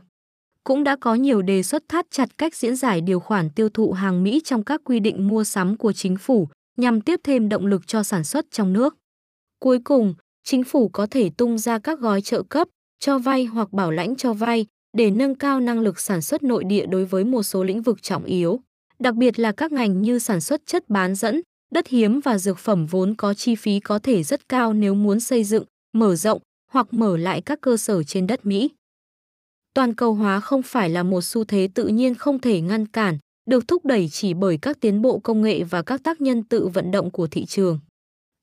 Cũng 0.63 0.83
đã 0.83 0.95
có 0.95 1.15
nhiều 1.15 1.41
đề 1.41 1.63
xuất 1.63 1.83
thắt 1.89 2.05
chặt 2.11 2.37
cách 2.37 2.55
diễn 2.55 2.75
giải 2.75 3.01
điều 3.01 3.19
khoản 3.19 3.49
tiêu 3.49 3.69
thụ 3.69 3.91
hàng 3.91 4.23
Mỹ 4.23 4.41
trong 4.43 4.63
các 4.63 4.81
quy 4.83 4.99
định 4.99 5.27
mua 5.27 5.43
sắm 5.43 5.77
của 5.77 5.93
chính 5.93 6.17
phủ 6.17 6.47
nhằm 6.77 7.01
tiếp 7.01 7.19
thêm 7.23 7.49
động 7.49 7.65
lực 7.65 7.87
cho 7.87 8.03
sản 8.03 8.23
xuất 8.23 8.45
trong 8.51 8.73
nước. 8.73 8.95
Cuối 9.59 9.79
cùng, 9.83 10.13
chính 10.49 10.63
phủ 10.63 10.89
có 10.89 11.07
thể 11.11 11.29
tung 11.37 11.57
ra 11.57 11.79
các 11.79 11.99
gói 11.99 12.21
trợ 12.21 12.43
cấp, 12.43 12.67
cho 12.99 13.19
vay 13.19 13.45
hoặc 13.45 13.73
bảo 13.73 13.91
lãnh 13.91 14.15
cho 14.15 14.33
vay 14.33 14.65
để 14.97 15.11
nâng 15.11 15.35
cao 15.35 15.59
năng 15.59 15.79
lực 15.79 15.99
sản 15.99 16.21
xuất 16.21 16.43
nội 16.43 16.63
địa 16.63 16.85
đối 16.85 17.05
với 17.05 17.23
một 17.23 17.43
số 17.43 17.63
lĩnh 17.63 17.81
vực 17.81 18.01
trọng 18.01 18.23
yếu, 18.23 18.59
đặc 18.99 19.15
biệt 19.15 19.39
là 19.39 19.51
các 19.51 19.71
ngành 19.71 20.01
như 20.01 20.19
sản 20.19 20.41
xuất 20.41 20.65
chất 20.65 20.89
bán 20.89 21.15
dẫn, 21.15 21.41
đất 21.73 21.87
hiếm 21.87 22.19
và 22.19 22.37
dược 22.37 22.57
phẩm 22.57 22.85
vốn 22.85 23.15
có 23.15 23.33
chi 23.33 23.55
phí 23.55 23.79
có 23.79 23.99
thể 23.99 24.23
rất 24.23 24.49
cao 24.49 24.73
nếu 24.73 24.95
muốn 24.95 25.19
xây 25.19 25.43
dựng, 25.43 25.63
mở 25.93 26.15
rộng 26.15 26.41
hoặc 26.71 26.87
mở 26.91 27.17
lại 27.17 27.41
các 27.41 27.61
cơ 27.61 27.77
sở 27.77 28.03
trên 28.03 28.27
đất 28.27 28.45
Mỹ. 28.45 28.69
Toàn 29.73 29.95
cầu 29.95 30.13
hóa 30.13 30.39
không 30.39 30.61
phải 30.61 30.89
là 30.89 31.03
một 31.03 31.21
xu 31.21 31.43
thế 31.43 31.69
tự 31.73 31.87
nhiên 31.87 32.15
không 32.15 32.39
thể 32.39 32.61
ngăn 32.61 32.85
cản, 32.85 33.17
được 33.49 33.67
thúc 33.67 33.85
đẩy 33.85 34.09
chỉ 34.11 34.33
bởi 34.33 34.57
các 34.61 34.79
tiến 34.81 35.01
bộ 35.01 35.19
công 35.19 35.41
nghệ 35.41 35.63
và 35.63 35.81
các 35.81 36.03
tác 36.03 36.21
nhân 36.21 36.43
tự 36.43 36.67
vận 36.67 36.91
động 36.91 37.11
của 37.11 37.27
thị 37.27 37.45
trường. 37.45 37.79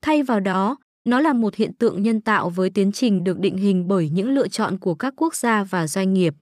Thay 0.01 0.23
vào 0.23 0.39
đó, 0.39 0.77
nó 1.07 1.19
là 1.19 1.33
một 1.33 1.55
hiện 1.55 1.73
tượng 1.73 2.03
nhân 2.03 2.21
tạo 2.21 2.49
với 2.49 2.69
tiến 2.69 2.91
trình 2.91 3.23
được 3.23 3.39
định 3.39 3.57
hình 3.57 3.87
bởi 3.87 4.09
những 4.09 4.29
lựa 4.29 4.47
chọn 4.47 4.77
của 4.77 4.95
các 4.95 5.13
quốc 5.17 5.35
gia 5.35 5.63
và 5.63 5.87
doanh 5.87 6.13
nghiệp. 6.13 6.33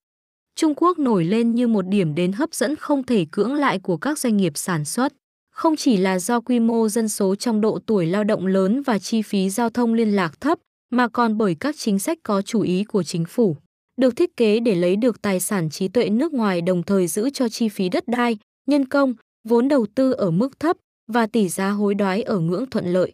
Trung 0.55 0.73
Quốc 0.75 0.99
nổi 0.99 1.25
lên 1.25 1.55
như 1.55 1.67
một 1.67 1.87
điểm 1.87 2.15
đến 2.15 2.31
hấp 2.31 2.53
dẫn 2.53 2.75
không 2.75 3.03
thể 3.03 3.25
cưỡng 3.31 3.53
lại 3.53 3.79
của 3.79 3.97
các 3.97 4.19
doanh 4.19 4.37
nghiệp 4.37 4.53
sản 4.55 4.85
xuất. 4.85 5.13
Không 5.51 5.75
chỉ 5.75 5.97
là 5.97 6.19
do 6.19 6.39
quy 6.39 6.59
mô 6.59 6.89
dân 6.89 7.09
số 7.09 7.35
trong 7.35 7.61
độ 7.61 7.79
tuổi 7.85 8.05
lao 8.05 8.23
động 8.23 8.47
lớn 8.47 8.81
và 8.81 8.99
chi 8.99 9.21
phí 9.21 9.49
giao 9.49 9.69
thông 9.69 9.93
liên 9.93 10.15
lạc 10.15 10.41
thấp, 10.41 10.59
mà 10.91 11.07
còn 11.07 11.37
bởi 11.37 11.55
các 11.59 11.75
chính 11.77 11.99
sách 11.99 12.17
có 12.23 12.41
chủ 12.41 12.61
ý 12.61 12.83
của 12.83 13.03
chính 13.03 13.25
phủ. 13.25 13.57
Được 14.01 14.15
thiết 14.15 14.37
kế 14.37 14.59
để 14.59 14.75
lấy 14.75 14.95
được 14.95 15.21
tài 15.21 15.39
sản 15.39 15.69
trí 15.69 15.87
tuệ 15.87 16.09
nước 16.09 16.33
ngoài 16.33 16.61
đồng 16.61 16.83
thời 16.83 17.07
giữ 17.07 17.29
cho 17.29 17.49
chi 17.49 17.69
phí 17.69 17.89
đất 17.89 18.07
đai, 18.07 18.37
nhân 18.67 18.85
công, 18.85 19.13
vốn 19.47 19.67
đầu 19.67 19.85
tư 19.95 20.11
ở 20.11 20.31
mức 20.31 20.59
thấp 20.59 20.77
và 21.07 21.27
tỷ 21.27 21.49
giá 21.49 21.69
hối 21.69 21.95
đoái 21.95 22.21
ở 22.21 22.39
ngưỡng 22.39 22.69
thuận 22.69 22.93
lợi. 22.93 23.13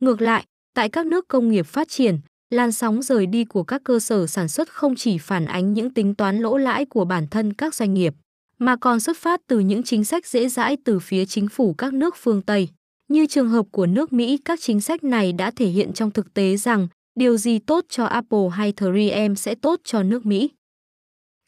Ngược 0.00 0.20
lại, 0.20 0.44
Tại 0.74 0.88
các 0.88 1.06
nước 1.06 1.28
công 1.28 1.48
nghiệp 1.48 1.66
phát 1.66 1.88
triển, 1.88 2.18
làn 2.50 2.72
sóng 2.72 3.02
rời 3.02 3.26
đi 3.26 3.44
của 3.44 3.64
các 3.64 3.80
cơ 3.84 4.00
sở 4.00 4.26
sản 4.26 4.48
xuất 4.48 4.68
không 4.68 4.94
chỉ 4.96 5.18
phản 5.18 5.44
ánh 5.44 5.72
những 5.72 5.94
tính 5.94 6.14
toán 6.14 6.38
lỗ 6.38 6.56
lãi 6.56 6.84
của 6.84 7.04
bản 7.04 7.26
thân 7.26 7.52
các 7.52 7.74
doanh 7.74 7.94
nghiệp, 7.94 8.14
mà 8.58 8.76
còn 8.76 9.00
xuất 9.00 9.16
phát 9.16 9.40
từ 9.46 9.58
những 9.58 9.82
chính 9.82 10.04
sách 10.04 10.26
dễ 10.26 10.48
dãi 10.48 10.76
từ 10.84 10.98
phía 10.98 11.24
chính 11.26 11.48
phủ 11.48 11.74
các 11.78 11.92
nước 11.92 12.16
phương 12.16 12.42
Tây. 12.42 12.68
Như 13.08 13.26
trường 13.26 13.48
hợp 13.48 13.66
của 13.70 13.86
nước 13.86 14.12
Mỹ, 14.12 14.38
các 14.44 14.58
chính 14.62 14.80
sách 14.80 15.04
này 15.04 15.32
đã 15.32 15.50
thể 15.50 15.66
hiện 15.66 15.92
trong 15.92 16.10
thực 16.10 16.34
tế 16.34 16.56
rằng 16.56 16.88
điều 17.14 17.36
gì 17.36 17.58
tốt 17.58 17.84
cho 17.88 18.04
Apple 18.04 18.48
hay 18.52 18.72
3M 18.72 19.34
sẽ 19.34 19.54
tốt 19.54 19.80
cho 19.84 20.02
nước 20.02 20.26
Mỹ. 20.26 20.50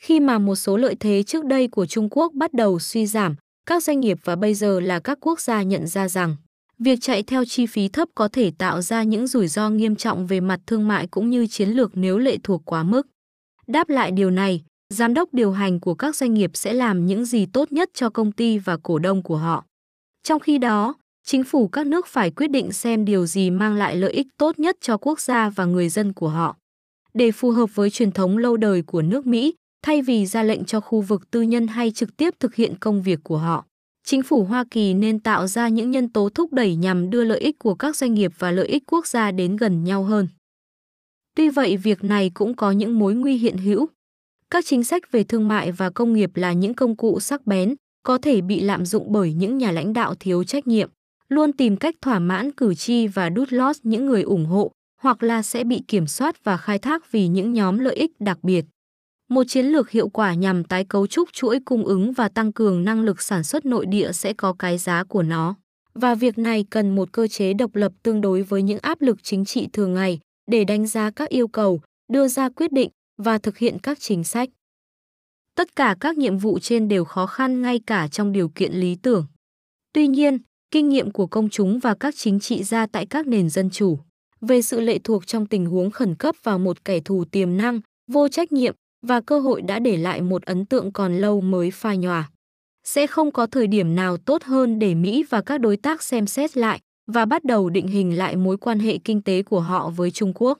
Khi 0.02 0.21
mà 0.21 0.38
một 0.38 0.56
số 0.56 0.76
lợi 0.76 0.97
thế 1.00 1.23
trước 1.23 1.45
đây 1.45 1.68
của 1.68 1.87
Trung 1.87 2.09
Quốc 2.11 2.33
bắt 2.33 2.52
đầu 2.54 2.78
suy 2.78 3.06
giảm, 3.06 3.35
các 3.66 3.83
doanh 3.83 4.00
nghiệp 4.00 4.18
và 4.25 4.37
bây 4.37 4.54
giờ 4.54 4.80
là 4.80 5.00
các 5.00 5.18
quốc 5.21 5.40
gia 5.40 5.62
nhận 5.62 5.87
ra 5.87 6.09
rằng 6.09 6.37
Việc 6.78 7.00
chạy 7.00 7.23
theo 7.23 7.45
chi 7.45 7.66
phí 7.66 7.88
thấp 7.88 8.09
có 8.14 8.28
thể 8.28 8.52
tạo 8.59 8.80
ra 8.80 9.02
những 9.02 9.26
rủi 9.26 9.49
ro 9.49 9.71
nghiêm 9.71 9.97
trọng 9.97 10.26
về 10.26 10.40
mặt 10.40 10.61
thương 10.66 10.88
mại 10.88 11.06
cũng 11.06 11.30
như 11.30 11.47
chiến 11.47 11.68
lược 11.68 11.90
nếu 11.95 12.18
lệ 12.18 12.38
thuộc 12.42 12.62
quá 12.64 12.83
mức. 12.83 13.06
Đáp 13.66 13.88
lại 13.88 14.11
điều 14.11 14.30
này, 14.30 14.62
giám 14.95 15.14
đốc 15.14 15.35
điều 15.35 15.52
hành 15.52 15.80
của 15.80 15.95
các 15.95 16.16
doanh 16.16 16.35
nghiệp 16.35 16.50
sẽ 16.54 16.73
làm 16.73 17.06
những 17.06 17.25
gì 17.25 17.47
tốt 17.47 17.73
nhất 17.73 17.90
cho 17.95 18.11
công 18.11 18.33
ty 18.33 18.59
và 18.59 18.76
cổ 18.83 18.99
đông 18.99 19.23
của 19.23 19.37
họ. 19.37 19.64
Trong 20.23 20.40
khi 20.40 20.59
đó, 20.59 20.95
chính 21.26 21.45
phủ 21.45 21.68
các 21.68 21.87
nước 21.87 22.06
phải 22.06 22.30
quyết 22.30 22.50
định 22.50 22.73
xem 22.73 23.04
điều 23.04 23.26
gì 23.26 23.50
mang 23.50 23.75
lại 23.75 23.97
lợi 23.97 24.12
ích 24.12 24.26
tốt 24.38 24.59
nhất 24.59 24.76
cho 24.80 24.97
quốc 24.97 25.21
gia 25.21 25.50
và 25.50 25.64
người 25.64 25.88
dân 25.88 26.12
của 26.12 26.28
họ. 26.28 26.56
Để 27.14 27.33
phù 27.33 27.50
hợp 27.50 27.71
với 27.75 27.90
truyền 27.90 28.12
thống 28.12 28.38
lâu 28.38 28.56
đời 28.56 28.83
của 28.83 29.02
nước 29.02 29.26
Mỹ, 29.26 29.54
thay 29.83 30.02
vì 30.02 30.26
ra 30.26 30.42
lệnh 30.42 30.64
cho 30.64 30.80
khu 30.80 31.00
vực 31.00 31.30
tư 31.30 31.42
nhân 31.42 31.66
hay 31.66 31.90
trực 31.90 32.16
tiếp 32.16 32.35
thực 32.40 32.54
hiện 32.54 32.75
công 32.80 33.02
việc 33.02 33.21
của 33.25 33.38
họ 33.38 33.64
chính 34.06 34.22
phủ 34.22 34.44
Hoa 34.44 34.64
Kỳ 34.70 34.94
nên 34.94 35.18
tạo 35.18 35.46
ra 35.46 35.68
những 35.68 35.90
nhân 35.90 36.08
tố 36.08 36.28
thúc 36.28 36.52
đẩy 36.52 36.76
nhằm 36.76 37.10
đưa 37.10 37.25
lợi 37.25 37.40
ích 37.40 37.58
của 37.58 37.75
các 37.75 37.96
doanh 37.96 38.14
nghiệp 38.14 38.32
và 38.38 38.50
lợi 38.50 38.66
ích 38.66 38.82
quốc 38.86 39.06
gia 39.06 39.30
đến 39.30 39.56
gần 39.56 39.84
nhau 39.84 40.04
hơn. 40.04 40.28
Tuy 41.34 41.48
vậy, 41.48 41.76
việc 41.76 42.04
này 42.04 42.30
cũng 42.34 42.54
có 42.54 42.70
những 42.70 42.98
mối 42.98 43.14
nguy 43.14 43.36
hiện 43.36 43.56
hữu. 43.56 43.88
Các 44.50 44.64
chính 44.66 44.84
sách 44.84 45.12
về 45.12 45.25
thương 45.25 45.48
mại 45.48 45.72
và 45.72 45.90
công 45.90 46.12
nghiệp 46.12 46.30
là 46.34 46.52
những 46.52 46.75
công 46.75 46.96
cụ 46.96 47.20
sắc 47.20 47.46
bén, 47.46 47.75
có 48.02 48.18
thể 48.18 48.40
bị 48.40 48.60
lạm 48.60 48.86
dụng 48.86 49.12
bởi 49.12 49.32
những 49.32 49.58
nhà 49.58 49.72
lãnh 49.72 49.92
đạo 49.92 50.14
thiếu 50.14 50.44
trách 50.44 50.66
nhiệm, 50.66 50.90
luôn 51.28 51.52
tìm 51.52 51.76
cách 51.76 51.94
thỏa 52.00 52.18
mãn 52.18 52.52
cử 52.52 52.75
tri 52.75 53.06
và 53.06 53.28
đút 53.28 53.52
lót 53.52 53.76
những 53.82 54.06
người 54.06 54.22
ủng 54.22 54.46
hộ, 54.46 54.72
hoặc 55.00 55.22
là 55.22 55.42
sẽ 55.42 55.64
bị 55.64 55.82
kiểm 55.88 56.06
soát 56.06 56.44
và 56.44 56.56
khai 56.56 56.78
thác 56.78 57.12
vì 57.12 57.28
những 57.28 57.52
nhóm 57.52 57.78
lợi 57.78 57.94
ích 57.94 58.20
đặc 58.20 58.38
biệt. 58.42 58.64
Một 59.28 59.45
chiến 59.49 59.66
lược 59.66 59.90
hiệu 59.90 60.09
quả 60.09 60.35
nhằm 60.35 60.64
tái 60.64 60.85
cấu 60.85 61.06
trúc 61.06 61.33
chuỗi 61.33 61.61
cung 61.64 61.85
ứng 61.85 62.12
và 62.12 62.28
tăng 62.28 62.52
cường 62.52 62.85
năng 62.85 63.02
lực 63.02 63.23
sản 63.23 63.45
xuất 63.45 63.66
nội 63.66 63.87
địa 63.87 64.12
sẽ 64.12 64.33
có 64.33 64.52
cái 64.59 64.78
giá 64.78 65.04
của 65.04 65.23
nó. 65.23 65.54
và 65.95 66.14
việc 66.14 66.38
này 66.38 66.64
cần 66.71 66.95
một 66.95 67.12
cơ 67.12 67.28
chế 67.28 67.52
độc 67.52 67.75
lập 67.75 67.92
tương 68.02 68.21
đối 68.21 68.42
với 68.42 68.62
những 68.62 68.78
áp 68.83 69.00
lực 69.00 69.23
chính 69.23 69.45
trị 69.45 69.68
thường 69.73 69.95
ngày 69.95 70.18
để 70.50 70.64
đánh 70.64 70.87
giá 70.87 71.11
các 71.11 71.28
yêu 71.28 71.49
cầu, 71.49 71.80
đưa 72.12 72.28
ra 72.28 72.49
quyết 72.49 72.73
định 72.73 72.90
và 73.23 73.38
thực 73.38 73.59
hiện 73.59 73.78
các 73.78 74.00
chính 74.00 74.25
sách. 74.25 74.49
Tất 75.54 75.76
cả 75.76 75.97
các 76.00 76.18
nhiệm 76.18 76.38
vụ 76.38 76.59
trên 76.59 76.88
đều 76.88 77.04
khó 77.04 77.26
khăn 77.26 77.62
ngay 77.62 77.80
cả 77.87 78.09
trong 78.09 78.33
điều 78.33 78.49
kiện 78.49 78.73
lý 78.73 78.97
tưởng. 79.02 79.26
Tuy 79.92 80.06
nhiên, 80.06 80.38
kinh 80.71 80.88
nghiệm 80.88 81.11
của 81.11 81.26
công 81.26 81.49
chúng 81.49 81.78
và 81.78 81.95
các 81.95 82.14
chính 82.16 82.40
trị 82.40 82.62
gia 82.62 82.87
tại 82.87 83.06
các 83.06 83.26
nền 83.26 83.50
dân 83.50 83.71
chủ 83.71 83.99
về 84.40 84.62
sự 84.62 84.80
lệ 84.80 84.99
thuộc 84.99 85.26
trong 85.26 85.47
tình 85.47 85.66
huống 85.66 85.90
khẩn 85.90 86.14
cấp 86.14 86.37
vào 86.42 86.59
một 86.59 86.85
kẻ 86.85 87.00
thù 87.00 87.25
tiềm 87.25 87.56
năng, 87.56 87.80
vô 88.12 88.28
trách 88.28 88.52
nhiệm 88.52 88.75
và 89.06 89.20
cơ 89.20 89.40
hội 89.40 89.62
đã 89.62 89.78
để 89.78 89.96
lại 89.96 90.22
một 90.22 90.42
ấn 90.42 90.66
tượng 90.66 90.92
còn 90.92 91.16
lâu 91.16 91.40
mới 91.40 91.70
phai 91.70 91.96
nhòa. 91.96 92.30
Sẽ 92.84 93.06
không 93.06 93.30
có 93.30 93.46
thời 93.46 93.66
điểm 93.66 93.94
nào 93.94 94.16
tốt 94.16 94.42
hơn 94.42 94.78
để 94.78 94.94
Mỹ 94.94 95.25
và 95.30 95.40
các 95.40 95.58
đối 95.58 95.76
tác 95.76 96.02
xem 96.02 96.26
xét 96.26 96.56
lại 96.56 96.80
và 97.06 97.25
bắt 97.25 97.44
đầu 97.44 97.70
định 97.70 97.86
hình 97.86 98.18
lại 98.18 98.36
mối 98.36 98.56
quan 98.56 98.78
hệ 98.78 98.98
kinh 98.98 99.22
tế 99.22 99.42
của 99.42 99.60
họ 99.60 99.90
với 99.90 100.10
Trung 100.10 100.32
Quốc. 100.34 100.58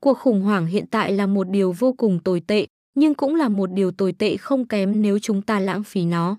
Cuộc 0.00 0.18
khủng 0.18 0.40
hoảng 0.40 0.66
hiện 0.66 0.86
tại 0.86 1.12
là 1.12 1.26
một 1.26 1.48
điều 1.48 1.72
vô 1.72 1.92
cùng 1.92 2.18
tồi 2.18 2.42
tệ, 2.46 2.66
nhưng 2.94 3.14
cũng 3.14 3.34
là 3.34 3.48
một 3.48 3.72
điều 3.72 3.90
tồi 3.90 4.12
tệ 4.12 4.36
không 4.36 4.66
kém 4.66 5.02
nếu 5.02 5.18
chúng 5.18 5.42
ta 5.42 5.60
lãng 5.60 5.84
phí 5.84 6.04
nó. 6.04 6.36